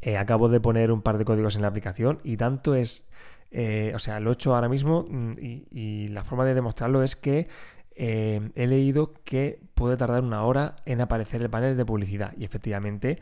Eh, 0.00 0.16
acabo 0.16 0.48
de 0.48 0.60
poner 0.60 0.90
un 0.90 1.02
par 1.02 1.16
de 1.16 1.24
códigos 1.24 1.54
en 1.54 1.62
la 1.62 1.68
aplicación 1.68 2.18
y 2.24 2.36
tanto 2.36 2.74
es 2.74 3.08
eh, 3.50 3.92
o 3.94 3.98
sea, 3.98 4.20
lo 4.20 4.30
he 4.30 4.32
hecho 4.34 4.54
ahora 4.54 4.68
mismo 4.68 5.06
mm, 5.08 5.32
y, 5.38 6.08
la 6.08 6.24
forma 6.24 6.44
de 6.44 6.54
demostrarlo 6.54 7.02
es 7.02 7.16
que 7.16 7.48
eh, 7.94 8.50
he 8.54 8.66
leído 8.66 9.14
que 9.24 9.60
puede 9.74 9.96
tardar 9.96 10.22
una 10.22 10.42
hora 10.44 10.76
en 10.84 11.00
aparecer 11.00 11.42
el 11.42 11.50
panel 11.50 11.76
de 11.76 11.84
publicidad. 11.84 12.34
Y 12.36 12.44
efectivamente 12.44 13.18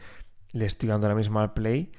le 0.53 0.67
estoy 0.67 0.89
dando 0.89 1.07
ahora 1.07 1.17
mismo 1.17 1.41
al 1.41 1.53
play 1.53 1.93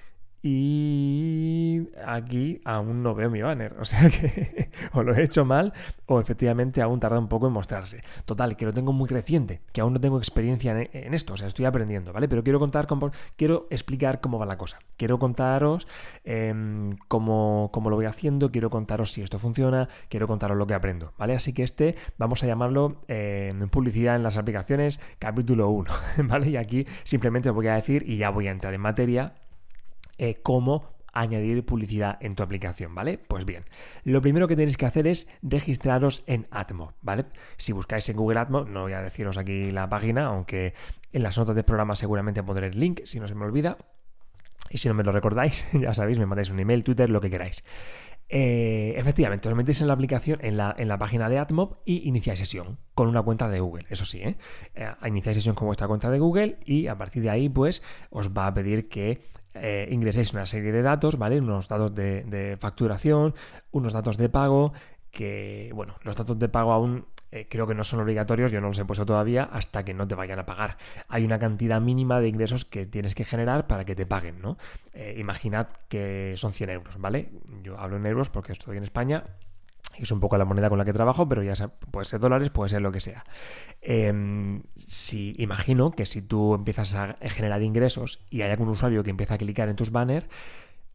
y 0.43 1.89
aquí 2.05 2.61
aún 2.63 3.01
no 3.01 3.15
veo 3.15 3.29
mi 3.29 3.41
banner. 3.41 3.75
O 3.79 3.85
sea 3.85 4.09
que 4.09 4.69
o 4.93 5.03
lo 5.03 5.15
he 5.15 5.23
hecho 5.23 5.45
mal 5.45 5.73
o 6.05 6.19
efectivamente 6.19 6.81
aún 6.81 6.99
tarda 6.99 7.19
un 7.19 7.27
poco 7.27 7.47
en 7.47 7.53
mostrarse. 7.53 8.03
Total, 8.25 8.55
que 8.55 8.65
lo 8.65 8.73
tengo 8.73 8.93
muy 8.93 9.07
creciente, 9.07 9.61
que 9.71 9.81
aún 9.81 9.93
no 9.93 9.99
tengo 9.99 10.17
experiencia 10.17 10.87
en, 10.91 11.13
esto. 11.13 11.33
O 11.33 11.37
sea, 11.37 11.47
estoy 11.47 11.65
aprendiendo, 11.65 12.13
¿vale? 12.13 12.27
Pero 12.27 12.43
quiero 12.43 12.59
contar, 12.59 12.87
cómo, 12.87 13.11
quiero 13.35 13.67
explicar 13.69 14.21
cómo 14.21 14.37
va 14.39 14.45
la 14.45 14.57
cosa. 14.57 14.79
Quiero 14.95 15.19
contaros 15.19 15.87
em, 16.23 16.91
cómo, 17.07 17.71
lo 17.73 17.95
voy 17.95 18.05
haciendo, 18.05 18.51
quiero 18.51 18.69
contaros 18.69 19.11
si 19.11 19.21
esto 19.21 19.39
funciona, 19.39 19.89
quiero 20.09 20.27
contaros 20.27 20.57
lo 20.57 20.67
que 20.67 20.75
aprendo, 20.75 21.13
¿vale? 21.17 21.35
Así 21.35 21.53
que 21.53 21.63
este 21.63 21.95
vamos 22.17 22.43
a 22.43 22.47
llamarlo 22.47 23.01
em, 23.07 23.69
publicidad 23.69 24.15
en 24.15 24.23
las 24.23 24.37
aplicaciones 24.37 25.01
capítulo 25.19 25.69
1, 25.69 25.91
¿vale? 26.25 26.49
Y 26.49 26.57
aquí 26.57 26.85
simplemente 27.03 27.49
os 27.49 27.55
voy 27.55 27.67
a 27.67 27.75
decir 27.75 28.03
y 28.07 28.17
ya 28.17 28.29
voy 28.29 28.47
a 28.47 28.51
entrar 28.51 28.73
en 28.73 28.81
materia 28.81 29.33
eh, 30.17 30.39
cómo 30.41 30.97
añadir 31.13 31.65
publicidad 31.65 32.17
en 32.21 32.35
tu 32.35 32.43
aplicación, 32.43 32.93
¿vale? 32.93 33.17
Pues 33.17 33.45
bien, 33.45 33.65
lo 34.03 34.21
primero 34.21 34.47
que 34.47 34.55
tenéis 34.55 34.77
que 34.77 34.85
hacer 34.85 35.07
es 35.07 35.29
registraros 35.41 36.23
en 36.27 36.47
Atmo, 36.51 36.93
¿vale? 37.01 37.25
Si 37.57 37.71
buscáis 37.71 38.07
en 38.09 38.17
Google 38.17 38.39
Atmo, 38.39 38.65
no 38.65 38.83
voy 38.83 38.93
a 38.93 39.01
deciros 39.01 39.37
aquí 39.37 39.71
la 39.71 39.89
página, 39.89 40.27
aunque 40.27 40.73
en 41.11 41.23
las 41.23 41.37
notas 41.37 41.55
del 41.55 41.65
programa 41.65 41.95
seguramente 41.95 42.43
pondré 42.43 42.67
el 42.67 42.79
link, 42.79 43.01
si 43.05 43.19
no 43.19 43.27
se 43.27 43.35
me 43.35 43.45
olvida. 43.45 43.77
Y 44.69 44.79
si 44.79 44.87
no 44.89 44.93
me 44.93 45.03
lo 45.03 45.11
recordáis, 45.11 45.65
ya 45.73 45.93
sabéis, 45.93 46.19
me 46.19 46.25
mandáis 46.25 46.49
un 46.49 46.59
email, 46.59 46.83
Twitter, 46.83 47.09
lo 47.09 47.21
que 47.21 47.29
queráis. 47.29 47.63
Eh, 48.29 48.93
efectivamente, 48.97 49.47
os 49.47 49.55
metéis 49.55 49.79
en 49.79 49.87
la 49.87 49.93
aplicación, 49.93 50.39
en 50.41 50.57
la, 50.57 50.75
en 50.77 50.89
la, 50.89 50.97
página 50.97 51.29
de 51.29 51.39
AdMob 51.39 51.77
y 51.85 52.07
iniciáis 52.09 52.39
sesión 52.39 52.77
con 52.93 53.07
una 53.07 53.21
cuenta 53.21 53.47
de 53.47 53.61
Google. 53.61 53.85
Eso 53.89 54.05
sí, 54.05 54.19
¿eh? 54.21 54.35
eh 54.75 54.91
iniciáis 55.05 55.37
sesión 55.37 55.55
con 55.55 55.67
vuestra 55.67 55.87
cuenta 55.87 56.09
de 56.09 56.19
Google 56.19 56.57
y 56.65 56.87
a 56.87 56.97
partir 56.97 57.23
de 57.23 57.29
ahí, 57.29 57.47
pues, 57.47 57.81
os 58.09 58.31
va 58.31 58.47
a 58.47 58.53
pedir 58.53 58.89
que 58.89 59.21
eh, 59.61 59.87
ingreséis 59.91 60.33
una 60.33 60.45
serie 60.45 60.71
de 60.71 60.81
datos, 60.81 61.17
¿vale? 61.17 61.39
Unos 61.39 61.67
datos 61.67 61.93
de, 61.93 62.57
facturación, 62.59 63.33
unos 63.71 63.93
datos 63.93 64.17
de 64.17 64.29
pago, 64.29 64.73
que, 65.11 65.71
bueno, 65.73 65.95
los 66.03 66.15
datos 66.15 66.37
de 66.37 66.49
pago 66.49 66.71
aún 66.71 67.05
eh, 67.31 67.47
creo 67.49 67.67
que 67.67 67.75
no 67.75 67.83
son 67.83 67.99
obligatorios, 67.99 68.51
yo 68.51 68.61
no 68.61 68.67
los 68.67 68.79
he 68.79 68.85
puesto 68.85 69.05
todavía 69.05 69.43
hasta 69.43 69.83
que 69.83 69.93
no 69.93 70.07
te 70.07 70.15
vayan 70.15 70.39
a 70.39 70.45
pagar. 70.45 70.77
Hay 71.09 71.25
una 71.25 71.39
cantidad 71.39 71.81
mínima 71.81 72.19
de 72.19 72.29
ingresos 72.29 72.65
que 72.65 72.85
tienes 72.85 73.15
que 73.15 73.25
generar 73.25 73.67
para 73.67 73.85
que 73.85 73.95
te 73.95 74.05
paguen, 74.05 74.41
¿no? 74.41 74.57
Eh, 74.93 75.15
imaginad 75.17 75.67
que 75.89 76.33
son 76.37 76.53
100 76.53 76.69
euros, 76.69 76.97
¿vale? 76.99 77.31
Yo 77.63 77.79
hablo 77.79 77.97
en 77.97 78.05
euros 78.05 78.29
porque 78.29 78.53
estoy 78.53 78.77
en 78.77 78.83
España 78.83 79.23
es 80.03 80.11
un 80.11 80.19
poco 80.19 80.37
la 80.37 80.45
moneda 80.45 80.69
con 80.69 80.77
la 80.77 80.85
que 80.85 80.93
trabajo, 80.93 81.27
pero 81.27 81.43
ya 81.43 81.53
puede 81.91 82.05
ser 82.05 82.19
dólares, 82.19 82.49
puede 82.49 82.69
ser 82.69 82.81
lo 82.81 82.91
que 82.91 82.99
sea. 82.99 83.23
Em, 83.81 84.63
si 84.75 85.35
imagino 85.37 85.91
que 85.91 86.05
si 86.05 86.21
tú 86.21 86.55
empiezas 86.55 86.95
a 86.95 87.17
generar 87.21 87.61
ingresos 87.61 88.19
y 88.29 88.41
hay 88.41 88.51
algún 88.51 88.69
usuario 88.69 89.03
que 89.03 89.09
empieza 89.09 89.35
a 89.35 89.37
clicar 89.37 89.69
en 89.69 89.75
tus 89.75 89.91
banners, 89.91 90.27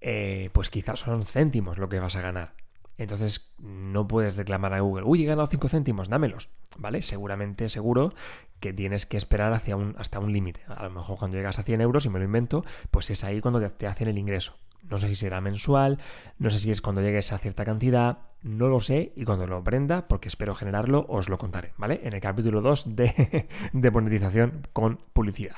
eh, 0.00 0.50
pues 0.52 0.68
quizás 0.68 1.00
son 1.00 1.24
céntimos 1.24 1.78
lo 1.78 1.88
que 1.88 2.00
vas 2.00 2.16
a 2.16 2.20
ganar. 2.20 2.61
Entonces 2.98 3.54
no 3.58 4.06
puedes 4.06 4.36
reclamar 4.36 4.74
a 4.74 4.80
Google, 4.80 5.04
uy, 5.04 5.22
he 5.22 5.26
ganado 5.26 5.46
5 5.46 5.68
céntimos, 5.68 6.08
dámelos, 6.08 6.50
¿vale? 6.76 7.02
Seguramente, 7.02 7.68
seguro 7.68 8.12
que 8.60 8.72
tienes 8.72 9.06
que 9.06 9.16
esperar 9.16 9.52
hacia 9.52 9.76
un, 9.76 9.94
hasta 9.98 10.20
un 10.20 10.32
límite. 10.32 10.60
A 10.68 10.84
lo 10.84 10.90
mejor 10.90 11.18
cuando 11.18 11.36
llegas 11.36 11.58
a 11.58 11.62
100 11.62 11.80
euros, 11.80 12.06
y 12.06 12.10
me 12.10 12.18
lo 12.18 12.24
invento, 12.24 12.64
pues 12.90 13.10
es 13.10 13.24
ahí 13.24 13.40
cuando 13.40 13.60
te 13.68 13.86
hacen 13.86 14.08
el 14.08 14.18
ingreso. 14.18 14.56
No 14.82 14.98
sé 14.98 15.08
si 15.08 15.14
será 15.14 15.40
mensual, 15.40 15.98
no 16.38 16.50
sé 16.50 16.58
si 16.58 16.70
es 16.70 16.80
cuando 16.80 17.02
llegues 17.02 17.32
a 17.32 17.38
cierta 17.38 17.64
cantidad, 17.64 18.18
no 18.42 18.68
lo 18.68 18.80
sé 18.80 19.12
y 19.16 19.24
cuando 19.24 19.46
lo 19.46 19.56
aprenda, 19.56 20.08
porque 20.08 20.28
espero 20.28 20.54
generarlo, 20.54 21.06
os 21.08 21.28
lo 21.28 21.38
contaré, 21.38 21.72
¿vale? 21.76 22.00
En 22.04 22.12
el 22.12 22.20
capítulo 22.20 22.60
2 22.60 22.96
de, 22.96 23.48
de 23.72 23.90
monetización 23.90 24.66
con 24.72 24.98
publicidad. 25.12 25.56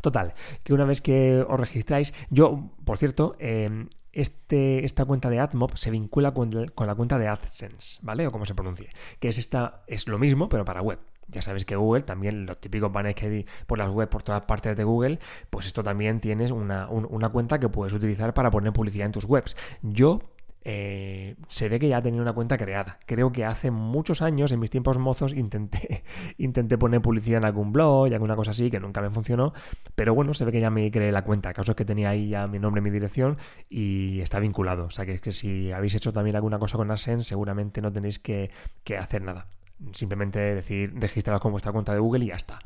Total, 0.00 0.34
que 0.62 0.72
una 0.72 0.84
vez 0.84 1.00
que 1.00 1.44
os 1.48 1.58
registráis, 1.58 2.14
yo, 2.30 2.70
por 2.84 2.98
cierto, 2.98 3.34
em, 3.40 3.88
este, 4.16 4.86
esta 4.86 5.04
cuenta 5.04 5.28
de 5.28 5.40
AdMob 5.40 5.76
se 5.76 5.90
vincula 5.90 6.32
con, 6.32 6.50
la 6.50 6.94
cuenta 6.94 7.18
de 7.18 7.28
AdSense, 7.28 7.98
¿vale? 8.00 8.26
O 8.26 8.32
como 8.32 8.46
se 8.46 8.54
pronuncie, 8.54 8.88
que 9.20 9.28
es 9.28 9.36
esta, 9.36 9.82
es 9.86 10.08
lo 10.08 10.18
mismo, 10.18 10.48
pero 10.48 10.64
para 10.64 10.80
web. 10.80 10.98
Ya 11.28 11.42
sabéis 11.42 11.66
que 11.66 11.76
Google, 11.76 12.02
también 12.02 12.46
los 12.46 12.58
típicos 12.58 12.90
banners 12.90 13.14
que 13.14 13.26
hay 13.26 13.46
por 13.66 13.76
las 13.76 13.90
web 13.90 14.08
por 14.08 14.22
todas 14.22 14.42
partes 14.42 14.74
de 14.74 14.84
Google, 14.84 15.18
pues 15.50 15.66
esto 15.66 15.82
también 15.82 16.20
tienes 16.20 16.50
una, 16.50 16.88
una 16.88 17.28
cuenta 17.28 17.60
que 17.60 17.68
puedes 17.68 17.92
utilizar 17.92 18.32
para 18.32 18.50
poner 18.50 18.72
publicidad 18.72 19.04
en 19.04 19.12
tus 19.12 19.24
webs. 19.24 19.54
Yo 19.82 20.22
eh, 20.68 21.36
se 21.46 21.68
ve 21.68 21.78
que 21.78 21.88
ya 21.88 22.02
tenía 22.02 22.20
una 22.20 22.32
cuenta 22.32 22.58
creada. 22.58 22.98
Creo 23.06 23.30
que 23.30 23.44
hace 23.44 23.70
muchos 23.70 24.20
años, 24.20 24.50
en 24.50 24.58
mis 24.58 24.68
tiempos 24.68 24.98
mozos, 24.98 25.32
intenté, 25.36 26.02
intenté 26.38 26.76
poner 26.76 27.00
publicidad 27.00 27.38
en 27.38 27.44
algún 27.44 27.72
blog 27.72 28.08
y 28.08 28.14
alguna 28.14 28.34
cosa 28.34 28.50
así, 28.50 28.68
que 28.68 28.80
nunca 28.80 29.00
me 29.00 29.10
funcionó. 29.10 29.52
Pero 29.94 30.12
bueno, 30.12 30.34
se 30.34 30.44
ve 30.44 30.50
que 30.50 30.60
ya 30.60 30.70
me 30.70 30.90
creé 30.90 31.12
la 31.12 31.22
cuenta. 31.22 31.50
El 31.50 31.54
caso 31.54 31.70
es 31.70 31.76
que 31.76 31.84
tenía 31.84 32.08
ahí 32.08 32.30
ya 32.30 32.48
mi 32.48 32.58
nombre, 32.58 32.82
mi 32.82 32.90
dirección 32.90 33.38
y 33.70 34.20
está 34.20 34.40
vinculado. 34.40 34.86
O 34.86 34.90
sea 34.90 35.06
que 35.06 35.12
es 35.12 35.20
que 35.20 35.30
si 35.30 35.70
habéis 35.70 35.94
hecho 35.94 36.12
también 36.12 36.34
alguna 36.34 36.58
cosa 36.58 36.76
con 36.76 36.90
AdSense, 36.90 37.28
seguramente 37.28 37.80
no 37.80 37.92
tenéis 37.92 38.18
que, 38.18 38.50
que 38.82 38.98
hacer 38.98 39.22
nada. 39.22 39.46
Simplemente 39.92 40.40
decir 40.40 40.92
registraros 40.96 41.40
con 41.40 41.52
vuestra 41.52 41.70
cuenta 41.70 41.92
de 41.92 42.00
Google 42.00 42.24
y 42.24 42.28
ya 42.28 42.34
está. 42.34 42.58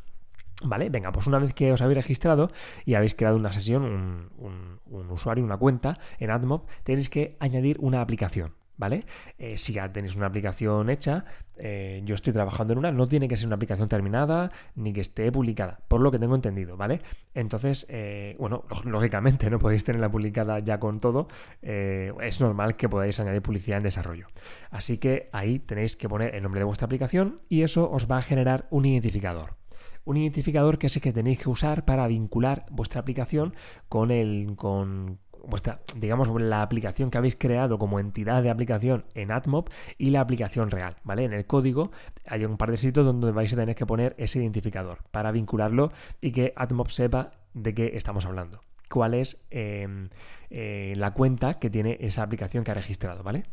¿Vale? 0.62 0.90
Venga, 0.90 1.10
pues 1.10 1.26
una 1.26 1.38
vez 1.38 1.54
que 1.54 1.72
os 1.72 1.80
habéis 1.80 1.96
registrado 1.96 2.50
y 2.84 2.94
habéis 2.94 3.14
creado 3.14 3.36
una 3.36 3.52
sesión, 3.52 4.30
un, 4.36 4.80
usuario, 5.10 5.44
una 5.44 5.56
cuenta 5.56 5.98
en 6.18 6.30
AdMob, 6.30 6.66
tenéis 6.84 7.08
que 7.08 7.36
añadir 7.40 7.78
una 7.80 8.00
aplicación. 8.00 8.54
¿Vale? 8.76 9.04
Eh, 9.36 9.58
si 9.58 9.74
ya 9.74 9.92
tenéis 9.92 10.16
una 10.16 10.24
aplicación 10.24 10.88
hecha, 10.88 11.26
eh, 11.58 12.00
yo 12.06 12.14
estoy 12.14 12.32
trabajando 12.32 12.72
en 12.72 12.78
una, 12.78 12.90
no 12.90 13.06
tiene 13.06 13.28
que 13.28 13.36
ser 13.36 13.46
una 13.46 13.56
aplicación 13.56 13.90
terminada 13.90 14.50
ni 14.74 14.94
que 14.94 15.02
esté 15.02 15.30
publicada, 15.30 15.80
por 15.86 16.00
lo 16.00 16.10
que 16.10 16.18
tengo 16.18 16.34
entendido, 16.34 16.78
¿vale? 16.78 17.00
Entonces, 17.34 17.84
eh, 17.90 18.36
bueno, 18.38 18.64
lógicamente 18.86 19.50
no 19.50 19.58
podéis 19.58 19.84
tenerla 19.84 20.10
publicada 20.10 20.60
ya 20.60 20.80
con 20.80 20.98
todo, 20.98 21.28
es 21.60 22.40
normal 22.40 22.72
que 22.72 22.88
podáis 22.88 23.20
añadir 23.20 23.42
publicidad 23.42 23.76
en 23.76 23.84
desarrollo. 23.84 24.28
Así 24.70 24.96
que 24.96 25.28
ahí 25.34 25.58
tenéis 25.58 25.94
que 25.94 26.08
poner 26.08 26.34
el 26.34 26.42
nombre 26.42 26.60
de 26.60 26.64
vuestra 26.64 26.86
aplicación 26.86 27.36
y 27.50 27.64
eso 27.64 27.90
os 27.90 28.10
va 28.10 28.16
a 28.16 28.22
generar 28.22 28.66
un 28.70 28.86
identificador 28.86 29.59
un 30.04 30.16
identificador 30.16 30.78
que 30.78 30.88
es 30.88 30.96
el 30.96 31.02
que 31.02 31.12
tenéis 31.12 31.38
que 31.38 31.48
usar 31.48 31.84
para 31.84 32.06
vincular 32.06 32.66
vuestra 32.70 33.00
aplicación 33.00 33.54
con 33.88 34.10
el 34.10 34.54
con 34.56 35.18
vuestra, 35.46 35.80
digamos, 35.96 36.28
la 36.40 36.62
aplicación 36.62 37.10
que 37.10 37.18
habéis 37.18 37.36
creado 37.36 37.78
como 37.78 37.98
entidad 37.98 38.42
de 38.42 38.50
aplicación 38.50 39.04
en 39.14 39.32
AdMob 39.32 39.70
y 39.98 40.10
la 40.10 40.20
aplicación 40.20 40.70
real, 40.70 40.96
¿vale? 41.04 41.24
En 41.24 41.32
el 41.32 41.46
código 41.46 41.90
hay 42.26 42.44
un 42.44 42.56
par 42.56 42.70
de 42.70 42.76
sitios 42.76 43.06
donde 43.06 43.32
vais 43.32 43.52
a 43.52 43.56
tener 43.56 43.74
que 43.74 43.86
poner 43.86 44.14
ese 44.18 44.38
identificador 44.38 44.98
para 45.10 45.32
vincularlo 45.32 45.92
y 46.20 46.32
que 46.32 46.52
AdMob 46.56 46.90
sepa 46.90 47.32
de 47.54 47.74
qué 47.74 47.92
estamos 47.94 48.26
hablando. 48.26 48.60
Cuál 48.88 49.14
es 49.14 49.46
em, 49.50 50.10
eh, 50.50 50.94
la 50.96 51.12
cuenta 51.12 51.54
que 51.54 51.70
tiene 51.70 51.96
esa 52.00 52.22
aplicación 52.22 52.64
que 52.64 52.72
ha 52.72 52.74
registrado, 52.74 53.22
¿vale? 53.22 53.44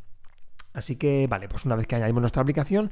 Así 0.74 0.98
que, 0.98 1.28
vale, 1.28 1.48
pues 1.48 1.66
una 1.66 1.76
vez 1.76 1.88
que 1.88 1.96
añadimos 1.96 2.22
nuestra 2.22 2.42
aplicación, 2.42 2.92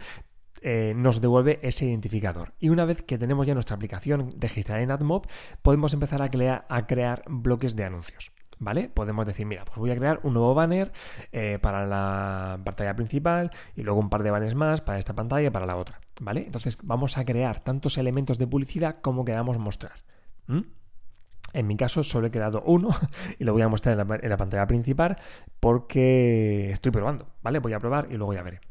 eh, 0.61 0.93
nos 0.95 1.21
devuelve 1.21 1.59
ese 1.61 1.85
identificador. 1.85 2.53
Y 2.59 2.69
una 2.69 2.85
vez 2.85 3.01
que 3.01 3.17
tenemos 3.17 3.45
ya 3.45 3.53
nuestra 3.53 3.75
aplicación 3.75 4.33
registrada 4.39 4.81
en 4.81 4.91
AdMob, 4.91 5.27
podemos 5.61 5.93
empezar 5.93 6.21
a, 6.21 6.29
crear 6.29 7.23
bloques 7.27 7.75
de 7.75 7.83
anuncios. 7.83 8.31
¿Vale? 8.57 8.87
Podemos 8.87 9.25
decir, 9.25 9.45
mira, 9.45 9.65
pues 9.65 9.77
voy 9.77 9.91
a 9.91 9.97
crear 9.97 10.21
un 10.23 10.33
nuevo 10.33 10.53
banner 10.55 10.93
eh, 11.33 11.59
para 11.61 11.85
la 11.85 12.57
pantalla 12.63 12.95
principal 12.95 13.51
y 13.75 13.83
luego 13.83 13.99
un 13.99 14.09
par 14.09 14.23
de 14.23 14.31
banners 14.31 14.55
más 14.55 14.79
para 14.79 14.97
esta 14.97 15.13
pantalla 15.13 15.47
y 15.47 15.51
para 15.51 15.65
la 15.65 15.75
otra. 15.75 15.99
¿Vale? 16.21 16.45
Entonces 16.45 16.77
vamos 16.81 17.17
a 17.17 17.25
crear 17.25 17.59
tantos 17.59 17.97
elementos 17.97 18.37
de 18.37 18.47
publicidad 18.47 18.95
como 19.01 19.25
queramos 19.25 19.57
mostrar. 19.57 20.05
En 20.47 21.67
mi 21.67 21.75
caso 21.75 22.01
solo 22.01 22.27
he 22.27 22.31
creado 22.31 22.63
uno 22.65 22.89
y 23.39 23.43
lo 23.43 23.51
voy 23.51 23.61
a 23.61 23.67
mostrar 23.67 23.99
en 23.99 24.07
la, 24.07 24.15
en 24.21 24.29
la, 24.29 24.37
pantalla 24.37 24.67
principal 24.67 25.17
porque 25.59 26.71
estoy 26.71 26.93
probando, 26.93 27.27
¿vale? 27.41 27.59
Voy 27.59 27.73
a 27.73 27.79
probar 27.79 28.07
y 28.09 28.15
luego 28.15 28.33
ya 28.33 28.41
veré. 28.41 28.61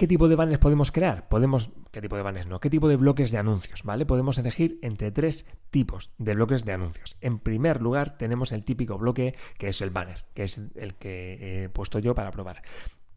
¿Qué 0.00 0.08
tipo 0.08 0.28
de 0.28 0.34
banners 0.34 0.60
podemos 0.60 0.92
crear? 0.92 1.28
Podemos, 1.28 1.72
¿qué 1.90 2.00
tipo 2.00 2.16
de 2.16 2.22
banners 2.22 2.46
no? 2.46 2.58
¿Qué 2.58 2.70
tipo 2.70 2.88
de 2.88 2.96
bloques 2.96 3.32
de 3.32 3.36
anuncios? 3.36 3.82
¿Vale? 3.82 4.06
Podemos 4.06 4.38
elegir 4.38 4.78
entre 4.80 5.10
tres 5.10 5.46
tipos 5.68 6.14
de 6.16 6.34
bloques 6.34 6.64
de 6.64 6.72
anuncios. 6.72 7.18
En 7.20 7.38
primer 7.38 7.82
lugar, 7.82 8.16
tenemos 8.16 8.52
el 8.52 8.64
típico 8.64 8.96
bloque 8.96 9.34
que 9.58 9.68
es 9.68 9.82
el 9.82 9.90
banner, 9.90 10.24
que 10.32 10.44
es 10.44 10.72
el 10.76 10.94
que 10.94 11.64
he 11.64 11.68
puesto 11.68 11.98
yo 11.98 12.14
para 12.14 12.30
probar 12.30 12.62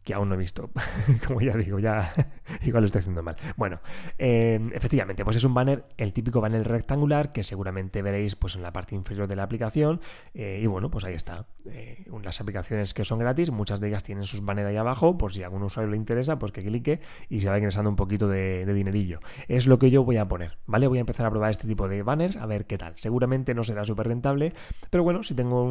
que 0.02 0.12
aún 0.12 0.28
no 0.28 0.34
he 0.34 0.38
visto. 0.38 0.70
Como 1.26 1.40
ya 1.40 1.56
digo, 1.56 1.78
ya 1.78 2.12
igual 2.62 2.82
lo 2.82 2.86
estoy 2.86 2.98
haciendo 3.00 3.22
mal. 3.22 3.36
Bueno, 3.56 3.80
eh, 4.18 4.60
efectivamente, 4.74 5.24
pues 5.24 5.36
es 5.38 5.44
un 5.44 5.54
banner, 5.54 5.86
el 5.96 6.12
típico 6.12 6.42
banner 6.42 6.68
rectangular 6.68 7.32
que 7.32 7.42
seguramente 7.42 8.02
veréis 8.02 8.36
pues 8.36 8.56
en 8.56 8.62
la 8.62 8.72
parte 8.72 8.94
inferior 8.94 9.26
de 9.26 9.36
la 9.36 9.44
aplicación. 9.44 10.02
Eh, 10.34 10.60
y 10.62 10.66
bueno, 10.66 10.90
pues 10.90 11.04
ahí 11.04 11.14
está. 11.14 11.46
Eh, 11.70 12.04
las 12.24 12.40
aplicaciones 12.40 12.94
que 12.94 13.04
son 13.04 13.18
gratis, 13.18 13.50
muchas 13.50 13.80
de 13.80 13.88
ellas 13.88 14.02
tienen 14.02 14.24
sus 14.24 14.44
banners 14.44 14.68
ahí 14.68 14.76
abajo, 14.76 15.16
por 15.16 15.32
si 15.32 15.42
a 15.42 15.46
algún 15.46 15.62
usuario 15.62 15.90
le 15.90 15.96
interesa, 15.96 16.38
pues 16.38 16.52
que 16.52 16.62
clique 16.62 17.00
y 17.28 17.40
se 17.40 17.48
va 17.48 17.58
ingresando 17.58 17.90
un 17.90 17.96
poquito 17.96 18.28
de, 18.28 18.64
dinerillo. 18.74 19.20
Es 19.48 19.66
lo 19.66 19.78
que 19.78 19.90
yo 19.90 20.04
voy 20.04 20.16
a 20.16 20.26
poner, 20.26 20.58
¿vale? 20.66 20.86
Voy 20.88 20.98
a 20.98 21.00
empezar 21.00 21.26
a 21.26 21.30
probar 21.30 21.50
este 21.50 21.66
tipo 21.66 21.88
de 21.88 22.02
banners, 22.02 22.36
a 22.36 22.46
ver 22.46 22.66
qué 22.66 22.78
tal. 22.78 22.94
Seguramente 22.96 23.54
no 23.54 23.62
será 23.62 23.84
súper 23.84 24.08
rentable, 24.08 24.52
pero 24.90 25.04
bueno, 25.04 25.22
si 25.22 25.34
tengo 25.34 25.70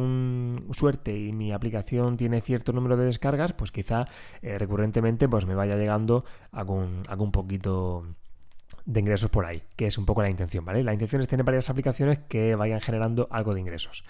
suerte 0.72 1.16
y 1.16 1.32
mi 1.32 1.52
aplicación 1.52 2.16
tiene 2.16 2.40
cierto 2.40 2.72
número 2.72 2.96
de 2.96 3.06
descargas, 3.06 3.52
pues 3.52 3.72
quizá 3.72 4.04
eh, 4.42 4.58
recurrentemente 4.58 5.28
pues 5.28 5.46
me 5.46 5.54
vaya 5.54 5.76
llegando 5.76 6.24
algún, 6.52 7.02
algún 7.08 7.32
poquito 7.32 8.06
de 8.86 9.00
ingresos 9.00 9.30
por 9.30 9.46
ahí, 9.46 9.62
que 9.76 9.86
es 9.86 9.98
un 9.98 10.06
poco 10.06 10.22
la 10.22 10.30
intención, 10.30 10.64
¿vale? 10.64 10.82
La 10.82 10.92
intención 10.92 11.22
es 11.22 11.28
tener 11.28 11.44
varias 11.44 11.70
aplicaciones 11.70 12.18
que 12.28 12.54
vayan 12.54 12.80
generando 12.80 13.28
algo 13.30 13.54
de 13.54 13.60
ingresos. 13.60 14.04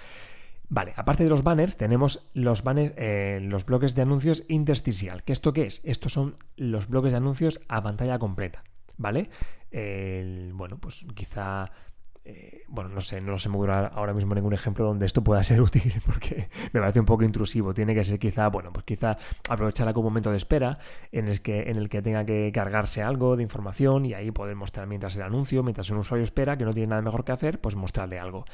Vale, 0.68 0.94
aparte 0.96 1.24
de 1.24 1.30
los 1.30 1.42
banners, 1.42 1.76
tenemos 1.76 2.28
los 2.32 2.62
banners, 2.62 2.94
eh, 2.96 3.40
los 3.42 3.66
bloques 3.66 3.94
de 3.94 4.02
anuncios 4.02 4.44
intersticial. 4.48 5.22
¿Qué 5.22 5.32
esto 5.32 5.52
qué 5.52 5.66
es? 5.66 5.80
Estos 5.84 6.12
son 6.12 6.36
los 6.56 6.88
bloques 6.88 7.12
de 7.12 7.18
anuncios 7.18 7.60
a 7.68 7.82
pantalla 7.82 8.18
completa, 8.18 8.64
¿vale? 8.96 9.30
bueno, 10.54 10.78
pues 10.78 11.04
quizá 11.16 11.72
eh, 12.26 12.62
bueno, 12.68 12.88
no 12.88 13.02
sé, 13.02 13.20
no 13.20 13.38
se 13.38 13.50
me 13.50 13.56
ocurre 13.56 13.74
ahora 13.92 14.14
mismo 14.14 14.34
ningún 14.34 14.54
ejemplo 14.54 14.86
donde 14.86 15.04
esto 15.04 15.22
pueda 15.22 15.42
ser 15.42 15.60
útil 15.62 15.92
porque 16.06 16.48
me 16.72 16.80
parece 16.80 17.00
un 17.00 17.06
poco 17.06 17.22
intrusivo. 17.22 17.74
Tiene 17.74 17.94
que 17.94 18.02
ser 18.02 18.18
quizá, 18.18 18.48
bueno, 18.48 18.72
pues 18.72 18.84
quizá 18.84 19.16
aprovechar 19.48 19.86
algún 19.88 20.04
momento 20.04 20.30
de 20.30 20.38
espera 20.38 20.78
en 21.12 21.28
el, 21.28 21.42
que, 21.42 21.70
en 21.70 21.76
el 21.76 21.88
que 21.90 22.00
tenga 22.00 22.24
que 22.24 22.50
cargarse 22.52 23.02
algo 23.02 23.36
de 23.36 23.42
información 23.42 24.06
y 24.06 24.14
ahí 24.14 24.30
poder 24.30 24.56
mostrar 24.56 24.86
mientras 24.86 25.16
el 25.16 25.22
anuncio, 25.22 25.62
mientras 25.62 25.90
un 25.90 25.98
usuario 25.98 26.24
espera, 26.24 26.56
que 26.56 26.64
no 26.64 26.72
tiene 26.72 26.88
nada 26.88 27.02
mejor 27.02 27.24
que 27.24 27.32
hacer, 27.32 27.60
pues 27.60 27.76
mostrarle 27.76 28.18
algo. 28.18 28.44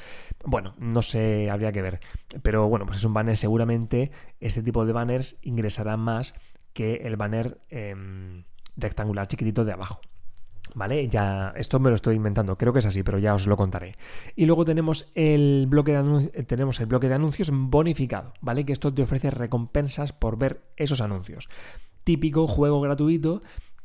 Bueno, 0.43 0.73
no 0.77 1.01
sé, 1.01 1.49
habría 1.49 1.71
que 1.71 1.81
ver. 1.81 2.01
Pero 2.43 2.67
bueno, 2.67 2.85
pues 2.85 2.99
es 2.99 3.05
un 3.05 3.13
banner, 3.13 3.37
seguramente 3.37 4.11
este 4.41 4.61
tipo 4.61 4.85
de 4.85 4.91
banners 4.91 5.37
ingresará 5.43 5.95
más 5.95 6.35
que 6.73 6.95
el 7.03 7.15
banner 7.15 7.59
em, 7.69 8.43
rectangular 8.75 9.27
chiquitito 9.27 9.63
de 9.63 9.73
abajo. 9.73 10.01
¿Vale? 10.73 11.09
Ya, 11.09 11.53
esto 11.57 11.79
me 11.79 11.89
lo 11.89 11.95
estoy 11.95 12.15
inventando, 12.15 12.57
creo 12.57 12.71
que 12.71 12.79
es 12.79 12.85
así, 12.85 13.03
pero 13.03 13.19
ya 13.19 13.35
os 13.35 13.45
lo 13.45 13.57
contaré. 13.57 13.95
Y 14.35 14.45
luego 14.45 14.63
tenemos 14.63 15.11
el 15.15 15.65
bloque 15.67 15.91
de, 15.91 16.43
tenemos 16.43 16.79
el 16.79 16.85
bloque 16.85 17.09
de 17.09 17.15
anuncios 17.15 17.49
bonificado, 17.51 18.33
¿vale? 18.39 18.65
Que 18.65 18.73
esto 18.73 18.93
te 18.93 19.01
ofrece 19.01 19.31
recompensas 19.31 20.13
por 20.13 20.37
ver 20.37 20.61
esos 20.77 21.01
anuncios. 21.01 21.49
Típico 22.03 22.47
juego 22.47 22.79
gratuito 22.81 23.41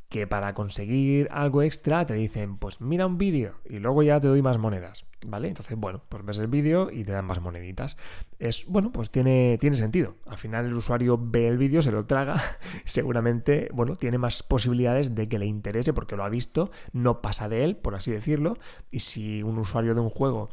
que 0.08 0.26
para 0.26 0.54
conseguir 0.54 1.28
algo 1.32 1.62
extra 1.62 2.06
te 2.06 2.14
dicen, 2.14 2.58
pues 2.58 2.80
mira 2.80 3.06
un 3.06 3.18
vídeo 3.18 3.54
y 3.64 3.78
luego 3.78 4.02
ya 4.02 4.20
te 4.20 4.28
doy 4.28 4.40
más 4.40 4.58
monedas, 4.58 5.04
¿vale? 5.26 5.48
Entonces, 5.48 5.76
bueno, 5.76 6.02
pues 6.08 6.24
ves 6.24 6.38
el 6.38 6.46
vídeo 6.46 6.90
y 6.90 7.04
te 7.04 7.12
dan 7.12 7.24
más 7.24 7.40
moneditas. 7.40 7.96
Es, 8.38 8.66
bueno, 8.66 8.92
pues 8.92 9.10
tiene, 9.10 9.58
tiene 9.60 9.76
sentido. 9.76 10.14
Al 10.26 10.38
final 10.38 10.66
el 10.66 10.74
usuario 10.74 11.18
ve 11.20 11.48
el 11.48 11.58
vídeo, 11.58 11.82
se 11.82 11.90
lo 11.90 12.06
traga, 12.06 12.40
seguramente, 12.84 13.68
bueno, 13.72 13.96
tiene 13.96 14.18
más 14.18 14.42
posibilidades 14.42 15.14
de 15.14 15.28
que 15.28 15.38
le 15.38 15.46
interese 15.46 15.92
porque 15.92 16.16
lo 16.16 16.24
ha 16.24 16.28
visto, 16.28 16.70
no 16.92 17.20
pasa 17.20 17.48
de 17.48 17.64
él, 17.64 17.76
por 17.76 17.94
así 17.96 18.12
decirlo, 18.12 18.56
y 18.90 19.00
si 19.00 19.42
un 19.42 19.58
usuario 19.58 19.94
de 19.94 20.00
un 20.00 20.10
juego 20.10 20.50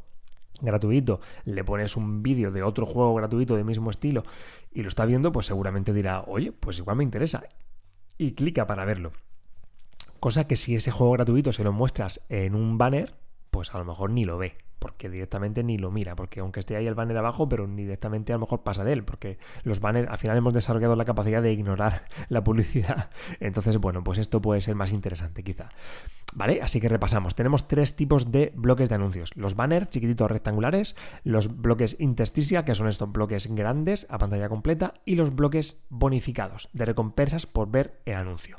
gratuito, 0.61 1.19
le 1.45 1.63
pones 1.63 1.95
un 1.95 2.23
vídeo 2.23 2.51
de 2.51 2.63
otro 2.63 2.85
juego 2.85 3.13
gratuito 3.13 3.55
de 3.55 3.63
mismo 3.63 3.91
estilo 3.91 4.23
y 4.71 4.81
lo 4.81 4.87
está 4.87 5.05
viendo, 5.05 5.31
pues 5.31 5.45
seguramente 5.45 5.93
dirá, 5.93 6.23
oye, 6.25 6.51
pues 6.51 6.79
igual 6.79 6.97
me 6.97 7.03
interesa. 7.03 7.43
Y 8.17 8.33
clica 8.33 8.67
para 8.67 8.85
verlo. 8.85 9.11
Cosa 10.23 10.47
que 10.47 10.55
si 10.55 10.73
ese 10.73 10.89
juego 10.89 11.11
gratuito 11.11 11.51
se 11.51 11.65
lo 11.65 11.73
muestras 11.73 12.25
en 12.29 12.55
un 12.55 12.77
banner, 12.77 13.13
pues 13.51 13.75
a 13.75 13.77
lo 13.77 13.83
mejor 13.83 14.09
ni 14.09 14.23
lo 14.23 14.37
ve 14.37 14.55
porque 14.79 15.09
directamente 15.09 15.63
ni 15.63 15.77
lo 15.77 15.91
mira, 15.91 16.15
porque 16.15 16.39
aunque 16.39 16.61
esté 16.61 16.77
ahí 16.77 16.87
el 16.87 16.95
banner 16.95 17.17
abajo, 17.17 17.49
pero 17.49 17.67
directamente 17.67 18.31
a 18.31 18.37
lo 18.37 18.41
mejor 18.41 18.63
pasa 18.63 18.85
de 18.85 18.93
él, 18.93 19.03
porque 19.03 19.37
los 19.63 19.81
banners 19.81 20.09
al 20.09 20.17
final 20.17 20.37
hemos 20.37 20.53
desarrollado 20.53 20.95
la 20.95 21.03
capacidad 21.03 21.41
de 21.41 21.51
ignorar 21.51 22.03
la 22.29 22.41
publicidad. 22.41 23.09
Entonces, 23.41 23.77
bueno, 23.77 24.01
pues 24.03 24.17
esto 24.17 24.41
puede 24.41 24.61
ser 24.61 24.75
más 24.75 24.93
interesante 24.93 25.43
quizá. 25.43 25.69
¿Vale? 26.33 26.61
Así 26.61 26.79
que 26.81 26.89
repasamos. 26.89 27.35
Tenemos 27.35 27.67
tres 27.67 27.95
tipos 27.95 28.31
de 28.31 28.53
bloques 28.55 28.87
de 28.87 28.95
anuncios. 28.95 29.35
Los 29.35 29.55
banners 29.55 29.89
chiquititos 29.89 30.31
rectangulares, 30.31 30.95
los 31.23 31.61
bloques 31.61 31.97
intersticia, 31.99 32.65
que 32.65 32.75
son 32.75 32.87
estos 32.87 33.11
bloques 33.11 33.53
grandes 33.53 34.07
a 34.09 34.17
pantalla 34.17 34.49
completa, 34.49 34.95
y 35.05 35.15
los 35.15 35.35
bloques 35.35 35.85
bonificados, 35.89 36.69
de 36.71 36.85
recompensas 36.85 37.45
por 37.45 37.69
ver 37.69 38.01
el 38.05 38.15
anuncio. 38.15 38.57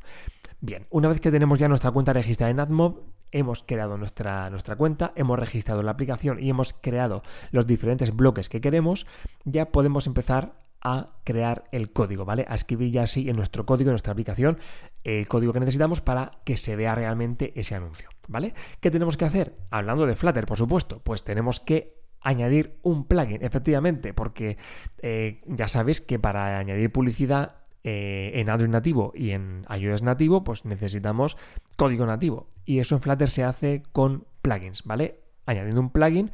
Bien, 0.64 0.86
una 0.88 1.10
vez 1.10 1.20
que 1.20 1.30
tenemos 1.30 1.58
ya 1.58 1.68
nuestra 1.68 1.90
cuenta 1.90 2.14
registrada 2.14 2.50
en 2.50 2.58
AdMob, 2.58 3.02
hemos 3.32 3.62
creado 3.62 3.98
nuestra, 3.98 4.48
nuestra 4.48 4.76
cuenta, 4.76 5.12
hemos 5.14 5.38
registrado 5.38 5.82
la 5.82 5.90
aplicación 5.90 6.42
y 6.42 6.48
hemos 6.48 6.72
creado 6.72 7.22
los 7.50 7.66
diferentes 7.66 8.16
bloques 8.16 8.48
que 8.48 8.62
queremos, 8.62 9.06
ya 9.44 9.66
podemos 9.66 10.06
empezar 10.06 10.54
a 10.80 11.18
crear 11.22 11.64
el 11.70 11.92
código, 11.92 12.24
¿vale? 12.24 12.46
A 12.48 12.54
escribir 12.54 12.90
ya 12.90 13.02
así 13.02 13.28
en 13.28 13.36
nuestro 13.36 13.66
código, 13.66 13.90
en 13.90 13.92
nuestra 13.92 14.14
aplicación, 14.14 14.56
el 15.02 15.28
código 15.28 15.52
que 15.52 15.60
necesitamos 15.60 16.00
para 16.00 16.38
que 16.44 16.56
se 16.56 16.76
vea 16.76 16.94
realmente 16.94 17.52
ese 17.60 17.74
anuncio, 17.74 18.08
¿vale? 18.28 18.54
¿Qué 18.80 18.90
tenemos 18.90 19.18
que 19.18 19.26
hacer? 19.26 19.54
Hablando 19.70 20.06
de 20.06 20.16
Flutter, 20.16 20.46
por 20.46 20.56
supuesto, 20.56 21.02
pues 21.04 21.24
tenemos 21.24 21.60
que 21.60 22.00
añadir 22.22 22.78
un 22.82 23.04
plugin, 23.04 23.44
efectivamente, 23.44 24.14
porque 24.14 24.56
eh, 25.02 25.42
ya 25.46 25.68
sabéis 25.68 26.00
que 26.00 26.18
para 26.18 26.58
añadir 26.58 26.90
publicidad 26.90 27.63
eh, 27.84 28.32
en 28.34 28.48
Android 28.48 28.70
nativo 28.70 29.12
y 29.14 29.30
en 29.30 29.66
iOS 29.68 30.02
nativo, 30.02 30.42
pues 30.42 30.64
necesitamos 30.64 31.36
código 31.76 32.06
nativo. 32.06 32.48
Y 32.64 32.78
eso 32.78 32.94
en 32.94 33.02
Flutter 33.02 33.28
se 33.28 33.44
hace 33.44 33.82
con 33.92 34.26
plugins, 34.40 34.84
¿vale? 34.84 35.20
Añadiendo 35.46 35.82
un 35.82 35.90
plugin, 35.90 36.30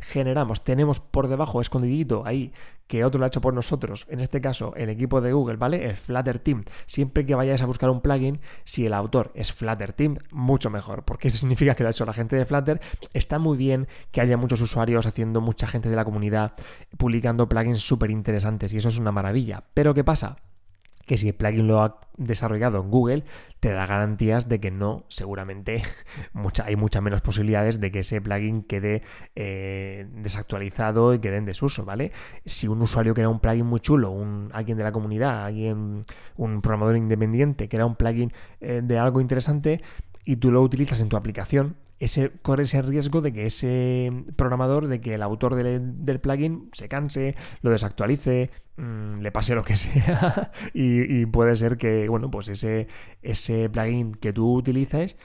generamos, 0.00 0.64
tenemos 0.64 0.98
por 1.00 1.28
debajo 1.28 1.60
escondidito 1.60 2.26
ahí 2.26 2.52
que 2.86 3.04
otro 3.04 3.18
lo 3.18 3.24
ha 3.24 3.28
hecho 3.28 3.40
por 3.40 3.54
nosotros, 3.54 4.06
en 4.10 4.20
este 4.20 4.40
caso 4.40 4.74
el 4.76 4.90
equipo 4.90 5.20
de 5.20 5.32
Google, 5.32 5.56
¿vale? 5.56 5.86
El 5.86 5.96
Flutter 5.96 6.38
Team. 6.38 6.64
Siempre 6.86 7.24
que 7.24 7.34
vayáis 7.34 7.62
a 7.62 7.66
buscar 7.66 7.88
un 7.88 8.00
plugin, 8.00 8.40
si 8.64 8.84
el 8.84 8.92
autor 8.92 9.30
es 9.34 9.52
Flutter 9.52 9.92
Team, 9.92 10.18
mucho 10.32 10.70
mejor, 10.70 11.04
porque 11.04 11.28
eso 11.28 11.38
significa 11.40 11.74
que 11.74 11.84
lo 11.84 11.88
ha 11.88 11.92
hecho 11.92 12.04
la 12.04 12.12
gente 12.12 12.36
de 12.36 12.44
Flutter. 12.46 12.80
Está 13.12 13.38
muy 13.38 13.56
bien 13.56 13.86
que 14.10 14.20
haya 14.20 14.36
muchos 14.36 14.60
usuarios 14.60 15.06
haciendo, 15.06 15.40
mucha 15.40 15.66
gente 15.66 15.88
de 15.88 15.96
la 15.96 16.04
comunidad 16.04 16.52
publicando 16.98 17.48
plugins 17.48 17.80
súper 17.80 18.10
interesantes 18.10 18.72
y 18.72 18.78
eso 18.78 18.88
es 18.88 18.98
una 18.98 19.12
maravilla. 19.12 19.64
Pero 19.72 19.94
¿qué 19.94 20.04
pasa? 20.04 20.36
Que 21.06 21.16
si 21.16 21.28
el 21.28 21.34
plugin 21.34 21.66
lo 21.66 21.82
ha 21.82 22.00
desarrollado 22.16 22.80
en 22.80 22.90
Google, 22.90 23.24
te 23.60 23.70
da 23.70 23.86
garantías 23.86 24.48
de 24.48 24.60
que 24.60 24.70
no, 24.70 25.04
seguramente 25.08 25.82
hay 26.64 26.76
muchas 26.76 27.02
menos 27.02 27.20
posibilidades 27.20 27.80
de 27.80 27.90
que 27.90 28.00
ese 28.00 28.20
plugin 28.20 28.62
quede 28.62 29.02
eh, 29.34 30.06
desactualizado 30.12 31.14
y 31.14 31.18
quede 31.18 31.36
en 31.36 31.44
desuso, 31.44 31.84
¿vale? 31.84 32.12
Si 32.44 32.68
un 32.68 32.80
usuario 32.82 33.14
crea 33.14 33.28
un 33.28 33.40
plugin 33.40 33.66
muy 33.66 33.80
chulo, 33.80 34.10
un, 34.10 34.50
alguien 34.52 34.78
de 34.78 34.84
la 34.84 34.92
comunidad, 34.92 35.44
alguien, 35.44 36.02
un 36.36 36.60
programador 36.60 36.96
independiente 36.96 37.68
crea 37.68 37.86
un 37.86 37.96
plugin 37.96 38.32
eh, 38.60 38.80
de 38.82 38.98
algo 38.98 39.20
interesante, 39.20 39.80
y 40.24 40.36
tú 40.36 40.50
lo 40.50 40.62
utilizas 40.62 41.00
en 41.00 41.08
tu 41.08 41.16
aplicación, 41.16 41.76
ese, 42.04 42.30
corre 42.42 42.64
ese 42.64 42.82
riesgo 42.82 43.20
de 43.20 43.32
que 43.32 43.46
ese 43.46 44.12
programador, 44.36 44.88
de 44.88 45.00
que 45.00 45.14
el 45.14 45.22
autor 45.22 45.54
del, 45.54 46.20
plugin 46.20 46.68
se 46.72 46.88
canse, 46.88 47.34
lo 47.62 47.70
desactualice, 47.70 48.50
mm, 48.76 49.20
le 49.20 49.32
pase 49.32 49.54
lo 49.54 49.64
que 49.64 49.76
sea 49.76 50.50
y, 50.72 51.26
puede 51.26 51.56
ser 51.56 51.76
que, 51.76 52.08
bueno, 52.08 52.30
pues 52.30 52.48
ese, 52.48 52.88
ese 53.22 53.68
plugin 53.70 54.14
que 54.14 54.32
tú 54.32 54.54
utilices, 54.54 55.16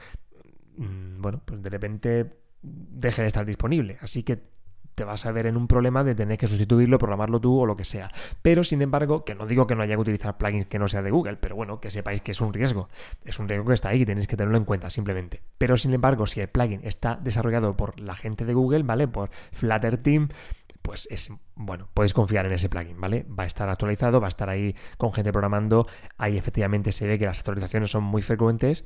mm, 0.76 1.20
bueno, 1.20 1.42
pues 1.44 1.62
de 1.62 1.70
repente 1.70 2.40
deje 2.62 3.22
de 3.22 3.28
estar 3.28 3.46
disponible. 3.46 3.98
Así 4.00 4.22
que 4.22 4.49
te 5.00 5.04
vas 5.04 5.24
a 5.24 5.32
ver 5.32 5.46
en 5.46 5.56
un 5.56 5.66
problema 5.66 6.04
de 6.04 6.14
tener 6.14 6.36
que 6.36 6.46
sustituirlo, 6.46 6.98
programarlo 6.98 7.40
tú 7.40 7.58
o 7.58 7.64
lo 7.64 7.74
que 7.74 7.86
sea. 7.86 8.10
Pero 8.42 8.64
sin 8.64 8.82
embargo, 8.82 9.24
que 9.24 9.34
no 9.34 9.46
digo 9.46 9.66
que 9.66 9.74
no 9.74 9.82
haya 9.82 9.94
que 9.94 10.00
utilizar 10.02 10.36
plugins 10.36 10.66
que 10.66 10.78
no 10.78 10.88
sea 10.88 11.00
de 11.00 11.10
Google, 11.10 11.38
pero 11.38 11.56
bueno, 11.56 11.80
que 11.80 11.90
sepáis 11.90 12.20
que 12.20 12.32
es 12.32 12.40
un 12.42 12.52
riesgo. 12.52 12.90
Es 13.24 13.38
un 13.38 13.48
riesgo 13.48 13.64
que 13.64 13.72
está 13.72 13.88
ahí 13.88 14.02
y 14.02 14.04
tenéis 14.04 14.26
que 14.26 14.36
tenerlo 14.36 14.58
en 14.58 14.66
cuenta 14.66 14.90
simplemente. 14.90 15.40
Pero 15.56 15.78
sin 15.78 15.94
embargo, 15.94 16.26
si 16.26 16.42
el 16.42 16.48
plugin 16.48 16.82
está 16.84 17.16
desarrollado 17.16 17.78
por 17.78 17.98
la 17.98 18.14
gente 18.14 18.44
de 18.44 18.52
Google, 18.52 18.82
¿vale? 18.82 19.08
Por 19.08 19.30
Flutter 19.52 19.96
Team, 19.96 20.28
pues 20.82 21.08
es 21.10 21.32
bueno, 21.54 21.88
podéis 21.94 22.12
confiar 22.12 22.44
en 22.44 22.52
ese 22.52 22.68
plugin, 22.68 23.00
¿vale? 23.00 23.24
Va 23.24 23.44
a 23.44 23.46
estar 23.46 23.70
actualizado, 23.70 24.20
va 24.20 24.26
a 24.26 24.28
estar 24.28 24.50
ahí 24.50 24.76
con 24.98 25.14
gente 25.14 25.32
programando. 25.32 25.86
Ahí 26.18 26.36
efectivamente 26.36 26.92
se 26.92 27.06
ve 27.06 27.18
que 27.18 27.24
las 27.24 27.38
actualizaciones 27.38 27.90
son 27.90 28.04
muy 28.04 28.20
frecuentes 28.20 28.84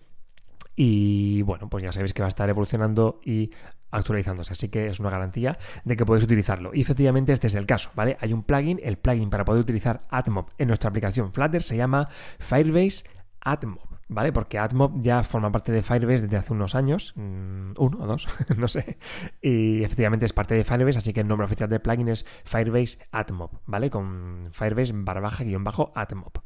y 0.76 1.42
bueno, 1.42 1.68
pues 1.68 1.84
ya 1.84 1.92
sabéis 1.92 2.12
que 2.12 2.22
va 2.22 2.26
a 2.26 2.28
estar 2.28 2.48
evolucionando 2.48 3.20
y 3.24 3.50
actualizándose, 3.94 4.52
así 4.52 4.68
que 4.68 4.88
es 4.88 5.00
una 5.00 5.10
garantía 5.10 5.56
de 5.84 5.96
que 5.96 6.04
podéis 6.04 6.24
utilizarlo. 6.24 6.70
Y 6.74 6.80
efectivamente 6.80 7.32
este 7.32 7.46
es 7.46 7.54
el 7.54 7.66
caso, 7.66 7.90
¿vale? 7.94 8.16
Hay 8.20 8.32
un 8.32 8.42
plugin, 8.42 8.80
el 8.82 8.98
plugin 8.98 9.30
para 9.30 9.44
poder 9.44 9.62
utilizar 9.62 10.02
AdMob 10.10 10.50
en 10.58 10.68
nuestra 10.68 10.90
aplicación 10.90 11.32
Flutter 11.32 11.62
se 11.62 11.76
llama 11.76 12.08
Firebase 12.38 13.04
AdMob. 13.40 13.94
¿Vale? 14.06 14.32
Porque 14.32 14.58
AdMob 14.58 15.00
ya 15.02 15.22
forma 15.22 15.50
parte 15.50 15.72
de 15.72 15.82
Firebase 15.82 16.24
desde 16.24 16.36
hace 16.36 16.52
unos 16.52 16.74
años, 16.74 17.14
mm, 17.16 17.72
uno 17.78 17.98
o 18.00 18.06
dos, 18.06 18.28
no 18.58 18.68
sé, 18.68 18.98
y 19.40 19.82
efectivamente 19.82 20.26
es 20.26 20.34
parte 20.34 20.54
de 20.54 20.62
Firebase, 20.62 20.98
así 20.98 21.14
que 21.14 21.20
el 21.20 21.26
nombre 21.26 21.46
oficial 21.46 21.70
del 21.70 21.80
plugin 21.80 22.08
es 22.08 22.26
Firebase 22.44 22.98
AdMob, 23.12 23.62
¿vale? 23.64 23.88
Con 23.88 24.50
Firebase 24.52 24.92
barra 24.94 25.22
baja 25.22 25.42
guion 25.42 25.64
bajo 25.64 25.90
AdMob. 25.94 26.43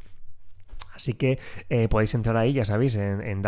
Así 0.99 1.15
que 1.15 1.39
eh, 1.71 1.87
podéis 1.87 2.13
entrar 2.15 2.37
ahí, 2.37 2.53
ya 2.53 2.65
sabéis, 2.65 2.97
en, 2.97 3.41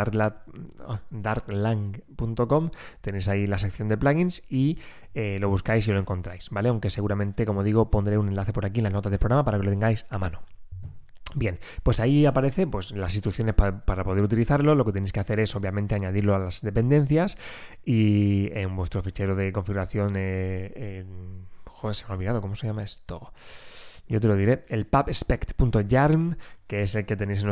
darklang.com, 1.10 2.70
tenéis 3.00 3.26
ahí 3.26 3.48
la 3.48 3.58
sección 3.58 3.88
de 3.88 3.96
plugins 3.96 4.44
y 4.48 4.78
eh, 5.14 5.38
lo 5.40 5.48
buscáis 5.48 5.88
y 5.88 5.90
lo 5.90 5.98
encontráis, 5.98 6.48
¿vale? 6.50 6.68
Aunque 6.68 6.90
seguramente, 6.90 7.44
como 7.44 7.64
digo, 7.64 7.90
pondré 7.90 8.18
un 8.18 8.28
enlace 8.28 8.52
por 8.52 8.66
aquí 8.66 8.78
en 8.78 8.84
las 8.84 8.92
notas 8.92 9.10
del 9.10 9.18
programa 9.18 9.44
para 9.44 9.58
que 9.58 9.64
lo 9.64 9.70
tengáis 9.70 10.06
a 10.10 10.18
mano. 10.18 10.42
Bien, 11.34 11.58
pues 11.82 11.98
ahí 11.98 12.24
aparece 12.24 12.68
pues, 12.68 12.92
las 12.92 13.14
instrucciones 13.14 13.56
para 13.56 14.04
poder 14.04 14.22
utilizarlo. 14.22 14.76
Lo 14.76 14.84
que 14.84 14.92
tenéis 14.92 15.12
que 15.12 15.18
hacer 15.18 15.40
es 15.40 15.56
obviamente 15.56 15.96
añadirlo 15.96 16.36
a 16.36 16.38
las 16.38 16.60
dependencias 16.62 17.36
y 17.84 18.48
en 18.52 18.76
vuestro 18.76 19.02
fichero 19.02 19.34
de 19.34 19.50
configuración... 19.50 20.12
Eh, 20.14 21.04
joder, 21.64 21.96
se 21.96 22.04
me 22.04 22.10
ha 22.10 22.14
olvidado, 22.14 22.40
¿cómo 22.40 22.54
se 22.54 22.68
llama 22.68 22.84
esto? 22.84 23.32
yo 24.10 24.20
te 24.20 24.26
lo 24.26 24.36
diré, 24.36 24.64
el 24.68 24.86
pubspect.yarn, 24.86 26.36
que 26.70 26.82
es 26.84 26.94
el 26.94 27.04
que 27.04 27.16
tenéis 27.16 27.42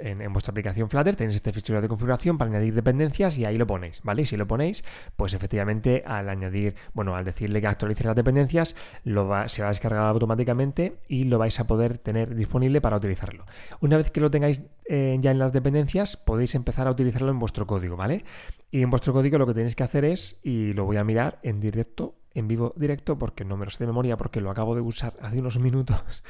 en, 0.00 0.20
en, 0.20 0.32
vuestra 0.32 0.50
aplicación 0.50 0.90
Flutter, 0.90 1.14
tenéis 1.14 1.36
este 1.36 1.52
fichero 1.52 1.80
de 1.80 1.86
configuración 1.86 2.38
para 2.38 2.50
añadir 2.50 2.74
dependencias 2.74 3.38
y 3.38 3.44
ahí 3.44 3.56
lo 3.56 3.68
ponéis, 3.68 4.00
¿vale? 4.02 4.22
Y 4.22 4.26
si 4.26 4.36
lo 4.36 4.48
ponéis, 4.48 4.82
pues 5.14 5.32
efectivamente 5.32 6.02
al 6.04 6.28
añadir, 6.28 6.74
bueno, 6.92 7.14
al 7.14 7.24
decirle 7.24 7.60
que 7.60 7.68
actualice 7.68 8.02
las 8.02 8.16
dependencias, 8.16 8.74
lo 9.04 9.28
va, 9.28 9.46
se 9.46 9.62
va 9.62 9.68
a 9.68 9.70
descargar 9.70 10.02
automáticamente 10.08 10.98
y 11.06 11.22
lo 11.22 11.38
vais 11.38 11.60
a 11.60 11.68
poder 11.68 11.98
tener 11.98 12.34
disponible 12.34 12.80
para 12.80 12.96
utilizarlo. 12.96 13.44
Una 13.80 13.96
vez 13.96 14.10
que 14.10 14.20
lo 14.20 14.32
tengáis 14.32 14.62
eh, 14.86 15.16
ya 15.20 15.30
en 15.30 15.38
las 15.38 15.52
dependencias, 15.52 16.16
podéis 16.16 16.56
empezar 16.56 16.88
a 16.88 16.90
utilizarlo 16.90 17.30
en 17.30 17.38
vuestro 17.38 17.68
código, 17.68 17.96
¿vale? 17.96 18.24
Y 18.72 18.82
en 18.82 18.90
vuestro 18.90 19.12
código 19.12 19.38
lo 19.38 19.46
que 19.46 19.54
tenéis 19.54 19.76
que 19.76 19.84
hacer 19.84 20.04
es, 20.04 20.40
y 20.42 20.72
lo 20.72 20.84
voy 20.84 20.96
a 20.96 21.04
mirar 21.04 21.38
en 21.44 21.60
directo, 21.60 22.16
en 22.34 22.48
vivo 22.48 22.74
directo 22.76 23.16
porque 23.20 23.44
no 23.44 23.56
me 23.56 23.66
lo 23.66 23.70
sé 23.70 23.78
de 23.78 23.86
memoria 23.86 24.16
porque 24.16 24.40
lo 24.40 24.50
acabo 24.50 24.74
de 24.74 24.80
usar 24.80 25.14
hace 25.22 25.38
unos 25.38 25.60
minutos. 25.60 26.24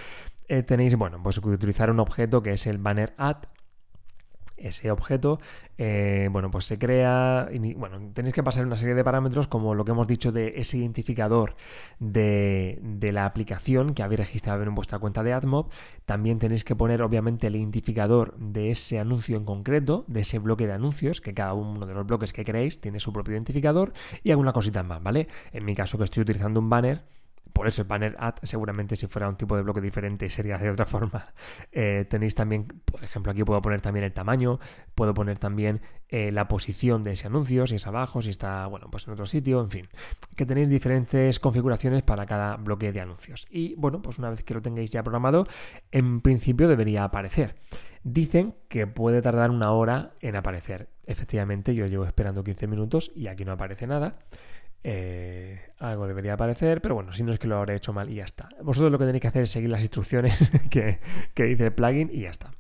Eh, 0.48 0.62
tenéis, 0.62 0.94
bueno, 0.96 1.22
pues 1.22 1.38
utilizar 1.38 1.90
un 1.90 2.00
objeto 2.00 2.42
que 2.42 2.52
es 2.52 2.66
el 2.66 2.78
banner 2.78 3.14
add 3.16 3.46
ese 4.56 4.90
objeto, 4.90 5.40
eh, 5.78 6.28
bueno, 6.30 6.50
pues 6.50 6.64
se 6.64 6.78
crea, 6.78 7.48
bueno, 7.76 8.12
tenéis 8.12 8.34
que 8.34 8.42
pasar 8.42 8.64
una 8.64 8.76
serie 8.76 8.94
de 8.94 9.04
parámetros 9.04 9.48
como 9.48 9.74
lo 9.74 9.84
que 9.84 9.92
hemos 9.92 10.06
dicho 10.06 10.32
de 10.32 10.54
ese 10.56 10.78
identificador 10.78 11.56
de, 11.98 12.80
la 13.12 13.26
aplicación 13.26 13.94
que 13.94 14.02
habéis 14.02 14.20
registrado 14.20 14.62
en 14.62 14.74
vuestra 14.74 14.98
cuenta 14.98 15.22
de 15.22 15.32
AdMob. 15.32 15.70
También 16.06 16.38
tenéis 16.38 16.64
que 16.64 16.76
poner, 16.76 17.02
obviamente, 17.02 17.48
el 17.48 17.56
identificador 17.56 18.36
de 18.38 18.70
ese 18.70 18.98
anuncio 18.98 19.36
en 19.36 19.44
concreto, 19.44 20.04
de 20.08 20.20
ese 20.20 20.38
bloque 20.38 20.66
de 20.66 20.72
anuncios, 20.72 21.20
que 21.20 21.34
cada 21.34 21.54
uno 21.54 21.84
de 21.86 21.94
los 21.94 22.06
bloques 22.06 22.32
que 22.32 22.44
queréis 22.44 22.80
tiene 22.80 23.00
su 23.00 23.12
propio 23.12 23.34
identificador 23.34 23.92
y 24.22 24.30
alguna 24.30 24.52
cosita 24.52 24.82
más, 24.82 25.02
¿vale? 25.02 25.28
En 25.52 25.64
mi 25.64 25.74
caso 25.74 25.98
que 25.98 26.04
estoy 26.04 26.22
utilizando 26.22 26.60
un 26.60 26.70
banner, 26.70 27.02
por 27.64 27.70
eso 27.70 27.80
el 27.80 27.88
banner 27.88 28.14
ad, 28.18 28.34
seguramente 28.42 28.94
si 28.94 29.06
fuera 29.06 29.26
un 29.26 29.36
tipo 29.36 29.56
de 29.56 29.62
bloque 29.62 29.80
diferente 29.80 30.28
sería 30.28 30.58
de 30.58 30.68
otra 30.68 30.84
forma. 30.84 31.32
Eh, 31.72 32.04
tenéis 32.10 32.34
también, 32.34 32.66
por 32.84 33.02
ejemplo, 33.02 33.32
aquí 33.32 33.42
puedo 33.42 33.62
poner 33.62 33.80
también 33.80 34.04
el 34.04 34.12
tamaño, 34.12 34.60
puedo 34.94 35.14
poner 35.14 35.38
también 35.38 35.80
eh, 36.10 36.30
la 36.30 36.46
posición 36.46 37.02
de 37.02 37.12
ese 37.12 37.26
anuncio, 37.26 37.66
si 37.66 37.76
es 37.76 37.86
abajo, 37.86 38.20
si 38.20 38.28
está, 38.28 38.66
bueno, 38.66 38.88
pues 38.90 39.06
en 39.06 39.14
otro 39.14 39.24
sitio, 39.24 39.62
en 39.62 39.70
fin. 39.70 39.88
Que 40.36 40.44
tenéis 40.44 40.68
diferentes 40.68 41.40
configuraciones 41.40 42.02
para 42.02 42.26
cada 42.26 42.56
bloque 42.56 42.92
de 42.92 43.00
anuncios. 43.00 43.46
Y 43.48 43.74
bueno, 43.76 44.02
pues 44.02 44.18
una 44.18 44.28
vez 44.28 44.44
que 44.44 44.52
lo 44.52 44.60
tengáis 44.60 44.90
ya 44.90 45.02
programado, 45.02 45.46
en 45.90 46.20
principio 46.20 46.68
debería 46.68 47.04
aparecer. 47.04 47.54
Dicen 48.02 48.54
que 48.68 48.86
puede 48.86 49.22
tardar 49.22 49.50
una 49.50 49.70
hora 49.70 50.12
en 50.20 50.36
aparecer. 50.36 50.90
Efectivamente, 51.06 51.74
yo 51.74 51.86
llevo 51.86 52.04
esperando 52.04 52.44
15 52.44 52.66
minutos 52.66 53.10
y 53.14 53.28
aquí 53.28 53.46
no 53.46 53.52
aparece 53.52 53.86
nada. 53.86 54.18
Eh, 54.86 55.58
algo 55.78 56.06
debería 56.06 56.34
aparecer, 56.34 56.82
pero 56.82 56.94
bueno, 56.94 57.14
si 57.14 57.22
no 57.22 57.32
es 57.32 57.38
que 57.38 57.48
lo 57.48 57.56
habré 57.56 57.74
hecho 57.74 57.94
mal 57.94 58.10
y 58.10 58.16
ya 58.16 58.24
está. 58.24 58.50
Vosotros 58.62 58.92
lo 58.92 58.98
que 58.98 59.06
tenéis 59.06 59.22
que 59.22 59.28
hacer 59.28 59.42
es 59.44 59.50
seguir 59.50 59.70
las 59.70 59.80
instrucciones 59.80 60.36
que, 60.70 61.00
dice 61.34 61.66
el 61.66 61.72
plugin 61.72 62.10
y 62.12 62.20
ya 62.20 62.30
está. 62.30 62.52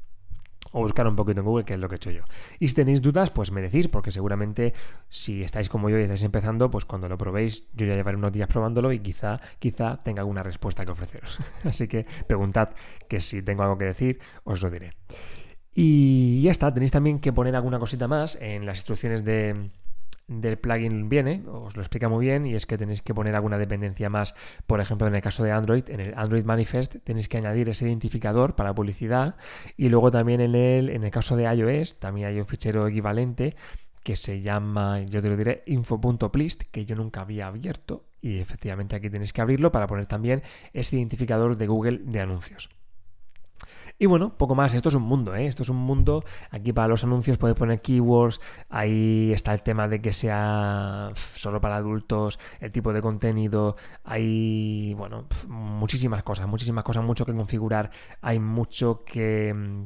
o 0.72 0.80
buscar 0.80 1.06
un 1.06 1.16
poquito 1.16 1.40
en 1.40 1.46
Google, 1.46 1.66
que 1.66 1.74
es 1.74 1.78
lo 1.78 1.88
que 1.88 1.96
he 1.96 1.96
hecho 1.96 2.10
yo. 2.10 2.24
Y 2.58 2.68
si 2.68 2.74
tenéis 2.74 3.02
dudas, 3.02 3.30
pues 3.30 3.52
me 3.52 3.60
decís, 3.60 3.88
porque 3.88 4.10
seguramente 4.10 4.72
si 5.10 5.42
estáis 5.42 5.68
como 5.68 5.90
yo 5.90 5.98
y 5.98 6.02
estáis 6.02 6.22
empezando, 6.22 6.70
pues 6.70 6.86
cuando 6.86 7.10
lo 7.10 7.18
probéis, 7.18 7.68
yo 7.74 7.86
ya 7.86 7.94
llevaré 7.94 8.16
unos 8.16 8.32
días 8.32 8.48
probándolo 8.48 8.90
y 8.90 9.00
quizá, 9.00 9.36
quizá 9.58 9.98
tenga 9.98 10.22
alguna 10.22 10.42
respuesta 10.42 10.86
que 10.86 10.92
ofreceros. 10.92 11.40
Así 11.64 11.88
que 11.88 12.06
preguntad 12.26 12.70
que 13.06 13.20
si 13.20 13.42
tengo 13.42 13.64
algo 13.64 13.76
que 13.76 13.84
decir, 13.84 14.18
os 14.44 14.62
lo 14.62 14.70
diré. 14.70 14.94
Y 15.74 16.40
ya 16.40 16.52
está, 16.52 16.72
tenéis 16.72 16.92
también 16.92 17.18
que 17.18 17.34
poner 17.34 17.54
alguna 17.54 17.78
cosita 17.78 18.08
más 18.08 18.38
en 18.40 18.64
las 18.64 18.78
instrucciones 18.78 19.24
de, 19.24 19.70
del 20.26 20.58
plugin 20.58 21.08
viene, 21.08 21.42
os 21.46 21.76
lo 21.76 21.82
explica 21.82 22.08
muy 22.08 22.26
bien, 22.26 22.46
y 22.46 22.54
es 22.54 22.66
que 22.66 22.78
tenéis 22.78 23.02
que 23.02 23.14
poner 23.14 23.34
alguna 23.34 23.58
dependencia 23.58 24.08
más. 24.08 24.34
Por 24.66 24.80
ejemplo, 24.80 25.06
en 25.06 25.14
el 25.14 25.22
caso 25.22 25.44
de 25.44 25.52
Android, 25.52 25.88
en 25.88 26.00
el 26.00 26.14
Android 26.16 26.44
Manifest 26.44 26.96
tenéis 27.04 27.28
que 27.28 27.38
añadir 27.38 27.68
ese 27.68 27.86
identificador 27.86 28.54
para 28.54 28.74
publicidad, 28.74 29.36
y 29.76 29.88
luego 29.88 30.10
también 30.10 30.40
en 30.40 30.54
el, 30.54 30.90
en 30.90 31.04
el 31.04 31.10
caso 31.10 31.36
de 31.36 31.44
iOS, 31.44 31.98
también 32.00 32.28
hay 32.28 32.38
un 32.38 32.46
fichero 32.46 32.86
equivalente 32.86 33.56
que 34.02 34.16
se 34.16 34.42
llama, 34.42 35.00
yo 35.00 35.22
te 35.22 35.28
lo 35.28 35.36
diré, 35.36 35.62
info.plist, 35.66 36.64
que 36.70 36.84
yo 36.84 36.94
nunca 36.94 37.22
había 37.22 37.46
abierto, 37.46 38.04
y 38.20 38.38
efectivamente 38.38 38.96
aquí 38.96 39.10
tenéis 39.10 39.32
que 39.32 39.40
abrirlo 39.40 39.72
para 39.72 39.86
poner 39.86 40.06
también 40.06 40.42
ese 40.72 40.96
identificador 40.96 41.56
de 41.56 41.66
Google 41.66 42.00
de 42.04 42.20
anuncios. 42.20 42.68
Y 44.04 44.06
bueno, 44.06 44.36
poco 44.36 44.54
más, 44.54 44.74
esto 44.74 44.90
es 44.90 44.96
un 44.96 45.04
mundo, 45.04 45.34
¿eh? 45.34 45.46
Esto 45.46 45.62
es 45.62 45.70
un 45.70 45.78
mundo, 45.78 46.26
aquí 46.50 46.74
para 46.74 46.88
los 46.88 47.04
anuncios 47.04 47.38
puedes 47.38 47.56
poner 47.56 47.80
keywords, 47.80 48.38
ahí 48.68 49.32
está 49.32 49.54
el 49.54 49.62
tema 49.62 49.88
de 49.88 50.02
que 50.02 50.12
sea 50.12 51.10
solo 51.14 51.58
para 51.58 51.76
adultos, 51.76 52.38
el 52.60 52.70
tipo 52.70 52.92
de 52.92 53.00
contenido, 53.00 53.76
hay, 54.04 54.92
bueno, 54.98 55.24
muchísimas 55.48 56.22
cosas, 56.22 56.46
muchísimas 56.46 56.84
cosas, 56.84 57.02
mucho 57.02 57.24
que 57.24 57.32
configurar, 57.32 57.92
hay 58.20 58.38
mucho 58.38 59.04
que 59.06 59.54
mm, 59.54 59.84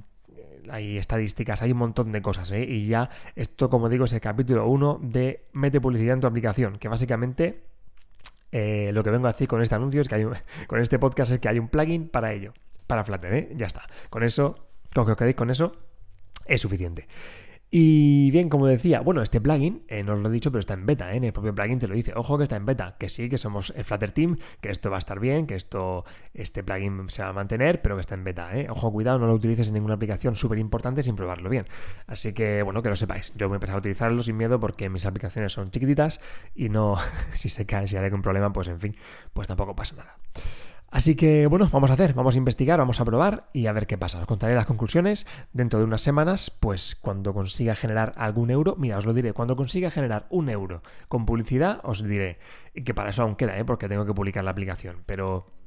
hay 0.69 0.99
estadísticas, 0.99 1.63
hay 1.63 1.71
un 1.71 1.79
montón 1.79 2.11
de 2.11 2.21
cosas, 2.21 2.51
¿eh? 2.51 2.65
Y 2.65 2.89
ya 2.89 3.09
esto, 3.37 3.71
como 3.71 3.89
digo, 3.89 4.07
es 4.07 4.13
el 4.15 4.21
capítulo 4.21 4.67
1 4.67 4.99
de 5.01 5.45
Mete 5.53 5.81
publicidad 5.81 6.15
en 6.15 6.23
tu 6.23 6.27
aplicación, 6.27 6.79
que 6.81 6.89
básicamente 6.89 7.63
eh, 8.51 8.91
lo 8.93 9.05
que 9.05 9.11
vengo 9.11 9.29
a 9.29 9.33
decir 9.33 9.47
con 9.47 9.63
este 9.63 9.77
anuncio 9.77 10.01
es 10.01 10.09
que 10.09 10.17
hay 10.17 10.25
con 10.67 10.81
este 10.81 10.99
podcast 10.99 11.31
es 11.31 11.39
que 11.39 11.49
hay 11.49 11.61
un 11.61 11.69
plugin 11.69 12.09
para 12.09 12.33
ello 12.33 12.53
para 12.89 13.05
Flutter, 13.05 13.33
¿eh? 13.33 13.53
Ya 13.55 13.67
está. 13.67 13.83
Con 14.11 14.25
eso, 14.25 14.57
con 14.93 15.07
que 15.07 15.13
os 15.13 15.17
quedéis 15.17 15.37
con 15.37 15.51
eso, 15.51 15.77
es 16.47 16.61
suficiente. 16.61 17.07
Y 17.71 18.31
bien, 18.31 18.49
como 18.49 18.67
decía, 18.67 19.01
bueno, 19.01 19.21
este 19.21 19.43
plugin, 19.43 19.85
eh, 19.89 20.03
no 20.03 20.15
os 20.15 20.21
lo 20.21 20.31
he 20.31 20.33
dicho, 20.33 20.51
pero 20.51 20.61
está 20.61 20.73
en 20.73 20.87
beta, 20.87 21.13
¿eh? 21.13 21.19
en 21.19 21.25
el 21.25 21.35
propio 21.35 21.55
plugin 21.55 21.79
te 21.79 21.87
lo 21.87 21.95
dice, 21.95 22.15
ojo 22.17 22.39
que 22.39 22.45
está 22.45 22.57
en 22.57 22.65
beta, 22.65 22.97
que 22.99 23.11
sí, 23.11 23.29
que 23.29 23.37
somos 23.37 23.75
el 23.77 23.85
Flutter 23.85 24.11
Team, 24.11 24.39
que 24.63 24.71
esto 24.71 24.89
va 24.89 24.97
a 24.97 24.99
estar 25.01 25.21
bien, 25.21 25.47
que 25.47 25.55
esto, 25.55 26.07
este 26.33 26.65
plugin 26.65 27.11
se 27.11 27.23
va 27.23 27.29
a 27.29 27.33
mantener, 27.35 27.83
pero 27.83 27.97
que 27.97 28.01
está 28.01 28.15
en 28.15 28.25
beta, 28.25 28.57
¿eh? 28.57 28.69
Ojo, 28.71 28.91
cuidado, 28.91 29.19
no 29.19 29.27
lo 29.27 29.35
utilices 29.35 29.69
en 29.69 29.75
ninguna 29.75 29.95
aplicación 29.95 30.35
súper 30.35 30.59
importante 30.59 31.03
sin 31.03 31.15
probarlo 31.15 31.51
bien. 31.51 31.67
Así 32.07 32.33
que, 32.33 32.63
bueno, 32.63 32.83
que 32.83 32.89
lo 32.89 32.97
sepáis, 32.97 33.35
yo 33.37 33.49
voy 33.49 33.57
a 33.57 33.59
empezar 33.59 33.77
a 33.77 33.81
utilizarlo 33.81 34.23
sin 34.23 34.39
miedo 34.39 34.59
porque 34.59 34.89
mis 34.89 35.05
aplicaciones 35.05 35.53
son 35.53 35.71
chiquititas 35.71 36.21
y 36.55 36.71
no, 36.71 36.97
si 37.35 37.51
se 37.51 37.67
cae, 37.67 37.87
si 37.87 37.99
hay 37.99 38.05
algún 38.07 38.23
problema, 38.23 38.51
pues 38.51 38.69
en 38.69 38.81
fin, 38.81 38.97
pues 39.35 39.47
tampoco 39.47 39.77
pasa 39.77 39.95
nada. 39.95 40.17
Así 40.91 41.17
que 41.17 41.47
bueno, 41.47 41.69
vamos 41.71 41.91
a 41.91 41.95
hacer, 41.95 42.15
vamos 42.15 42.35
a 42.35 42.39
investigar, 42.39 42.79
vamos 42.79 42.99
a 43.01 43.05
probar 43.05 43.51
y 43.53 43.67
a 43.67 43.73
ver 43.73 43.87
qué 43.87 43.99
pasa. 43.99 44.21
Os 44.21 44.27
contaré 44.27 44.55
las 44.55 44.65
conclusiones 44.65 45.27
dentro 45.53 45.79
de 45.79 45.85
unas 45.85 46.01
semanas, 46.01 46.51
pues 46.51 46.95
cuando 46.95 47.35
consiga 47.35 47.75
generar 47.75 48.15
algún 48.17 48.51
euro, 48.51 48.75
mira, 48.79 48.97
os 48.97 49.05
lo 49.05 49.13
diré, 49.13 49.35
cuando 49.35 49.55
consiga 49.55 49.91
generar 49.91 50.27
un 50.31 50.49
euro 50.49 50.83
con 51.09 51.27
publicidad, 51.27 51.81
os 51.83 52.03
diré 52.03 52.39
que 52.85 52.95
para 52.95 53.11
eso 53.11 53.23
aún 53.23 53.37
queda, 53.37 53.59
¿eh? 53.59 53.65
porque 53.67 53.89
tengo 53.89 54.07
que 54.07 54.15
publicar 54.15 54.45
la 54.45 54.53
aplicación, 54.53 55.03
pero 55.05 55.58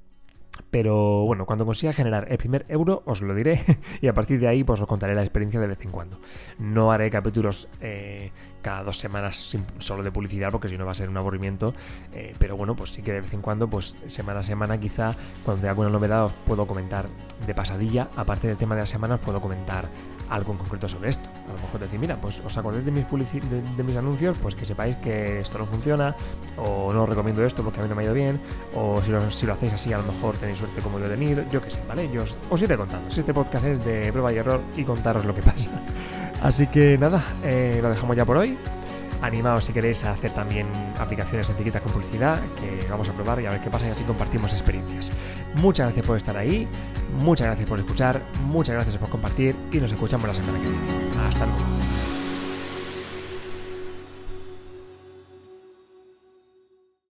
pero 0.69 1.23
bueno, 1.25 1.45
cuando 1.45 1.65
consiga 1.65 1.93
generar 1.93 2.27
el 2.29 2.37
primer 2.37 2.65
euro 2.69 3.03
os 3.05 3.21
lo 3.21 3.33
diré 3.35 3.63
y 4.01 4.07
a 4.07 4.13
partir 4.13 4.39
de 4.39 4.47
ahí 4.47 4.63
pues 4.63 4.79
os 4.79 4.87
contaré 4.87 5.15
la 5.15 5.21
experiencia 5.21 5.59
de 5.59 5.67
vez 5.67 5.81
en 5.83 5.91
cuando. 5.91 6.19
No 6.59 6.91
haré 6.91 7.09
capítulos 7.09 7.67
eh, 7.81 8.31
cada 8.61 8.83
dos 8.83 8.97
semanas 8.97 9.57
solo 9.79 10.03
de 10.03 10.11
publicidad 10.11 10.51
porque 10.51 10.69
si 10.69 10.77
no 10.77 10.85
va 10.85 10.91
a 10.91 10.95
ser 10.95 11.09
un 11.09 11.17
aburrimiento, 11.17 11.73
eh, 12.13 12.33
pero 12.37 12.57
bueno, 12.57 12.75
pues 12.75 12.91
sí 12.91 13.01
que 13.01 13.13
de 13.13 13.21
vez 13.21 13.33
en 13.33 13.41
cuando, 13.41 13.69
pues 13.69 13.95
semana 14.07 14.39
a 14.39 14.43
semana 14.43 14.79
quizá 14.79 15.15
cuando 15.43 15.61
tenga 15.61 15.71
alguna 15.71 15.89
novedad 15.89 16.25
os 16.25 16.33
puedo 16.45 16.67
comentar 16.67 17.07
de 17.45 17.55
pasadilla, 17.55 18.09
aparte 18.15 18.47
del 18.47 18.57
tema 18.57 18.75
de 18.75 18.81
la 18.81 18.87
semana 18.87 19.15
os 19.15 19.21
puedo 19.21 19.41
comentar 19.41 19.87
algo 20.29 20.53
en 20.53 20.59
concreto 20.59 20.87
sobre 20.87 21.09
esto. 21.09 21.30
A 21.49 21.53
lo 21.53 21.59
mejor 21.59 21.79
decir, 21.81 21.99
mira, 21.99 22.15
pues 22.15 22.39
os 22.39 22.57
acordáis 22.57 22.85
de 22.85 22.91
mis, 22.91 23.05
de, 23.07 23.83
mis 23.83 23.95
anuncios, 23.97 24.37
pues 24.41 24.55
que 24.55 24.65
sepáis 24.65 24.95
que 24.97 25.41
esto 25.41 25.57
no 25.57 25.65
funciona, 25.65 26.15
o 26.57 26.93
no 26.93 27.03
os 27.03 27.09
recomiendo 27.09 27.43
esto 27.45 27.63
porque 27.63 27.79
a 27.79 27.83
mí 27.83 27.89
no 27.89 27.95
me 27.95 28.03
ha 28.03 28.05
ido 28.05 28.13
bien, 28.13 28.39
o 28.75 29.01
si 29.01 29.11
lo, 29.11 29.29
si 29.31 29.45
lo 29.45 29.53
hacéis 29.53 29.73
así, 29.73 29.93
a 29.93 29.97
lo 29.97 30.03
mejor 30.03 30.37
tenéis 30.37 30.59
suerte 30.59 30.81
como 30.81 30.99
yo 30.99 31.05
he 31.05 31.09
tenido, 31.09 31.43
yo 31.51 31.61
qué 31.61 31.69
sé, 31.69 31.81
¿vale? 31.87 32.09
Yo 32.11 32.23
os, 32.49 32.61
iré 32.61 32.77
contando. 32.77 33.09
Si 33.11 33.19
este 33.19 33.33
podcast 33.33 33.65
es 33.65 33.83
de 33.83 34.11
prueba 34.11 34.31
y 34.31 34.37
error 34.37 34.61
y 34.75 34.83
contaros 34.83 35.25
lo 35.25 35.35
que 35.35 35.41
pasa. 35.41 35.71
Así 36.41 36.67
que 36.67 36.97
nada, 36.97 37.23
eh, 37.43 37.79
lo 37.81 37.89
dejamos 37.89 38.15
ya 38.15 38.25
por 38.25 38.37
hoy. 38.37 38.57
Animaos 39.21 39.65
si 39.65 39.73
queréis 39.73 40.03
a 40.03 40.13
hacer 40.13 40.31
también 40.33 40.67
aplicaciones 40.99 41.45
sencillitas 41.45 41.81
con 41.83 41.91
publicidad, 41.91 42.39
que 42.59 42.87
vamos 42.89 43.07
a 43.07 43.13
probar 43.13 43.39
y 43.39 43.45
a 43.45 43.51
ver 43.51 43.61
qué 43.61 43.69
pasa 43.69 43.87
y 43.87 43.91
así 43.91 44.03
compartimos 44.03 44.51
experiencias. 44.51 45.11
Muchas 45.55 45.87
gracias 45.87 46.05
por 46.05 46.17
estar 46.17 46.35
ahí, 46.35 46.67
muchas 47.19 47.47
gracias 47.47 47.69
por 47.69 47.79
escuchar, 47.79 48.21
muchas 48.47 48.73
gracias 48.75 48.97
por 48.97 49.09
compartir 49.09 49.55
y 49.71 49.77
nos 49.77 49.91
escuchamos 49.91 50.27
la 50.27 50.33
semana 50.33 50.59
que 50.59 50.69
viene. 50.69 50.90
Hasta 51.31 51.45
luego. 51.45 52.00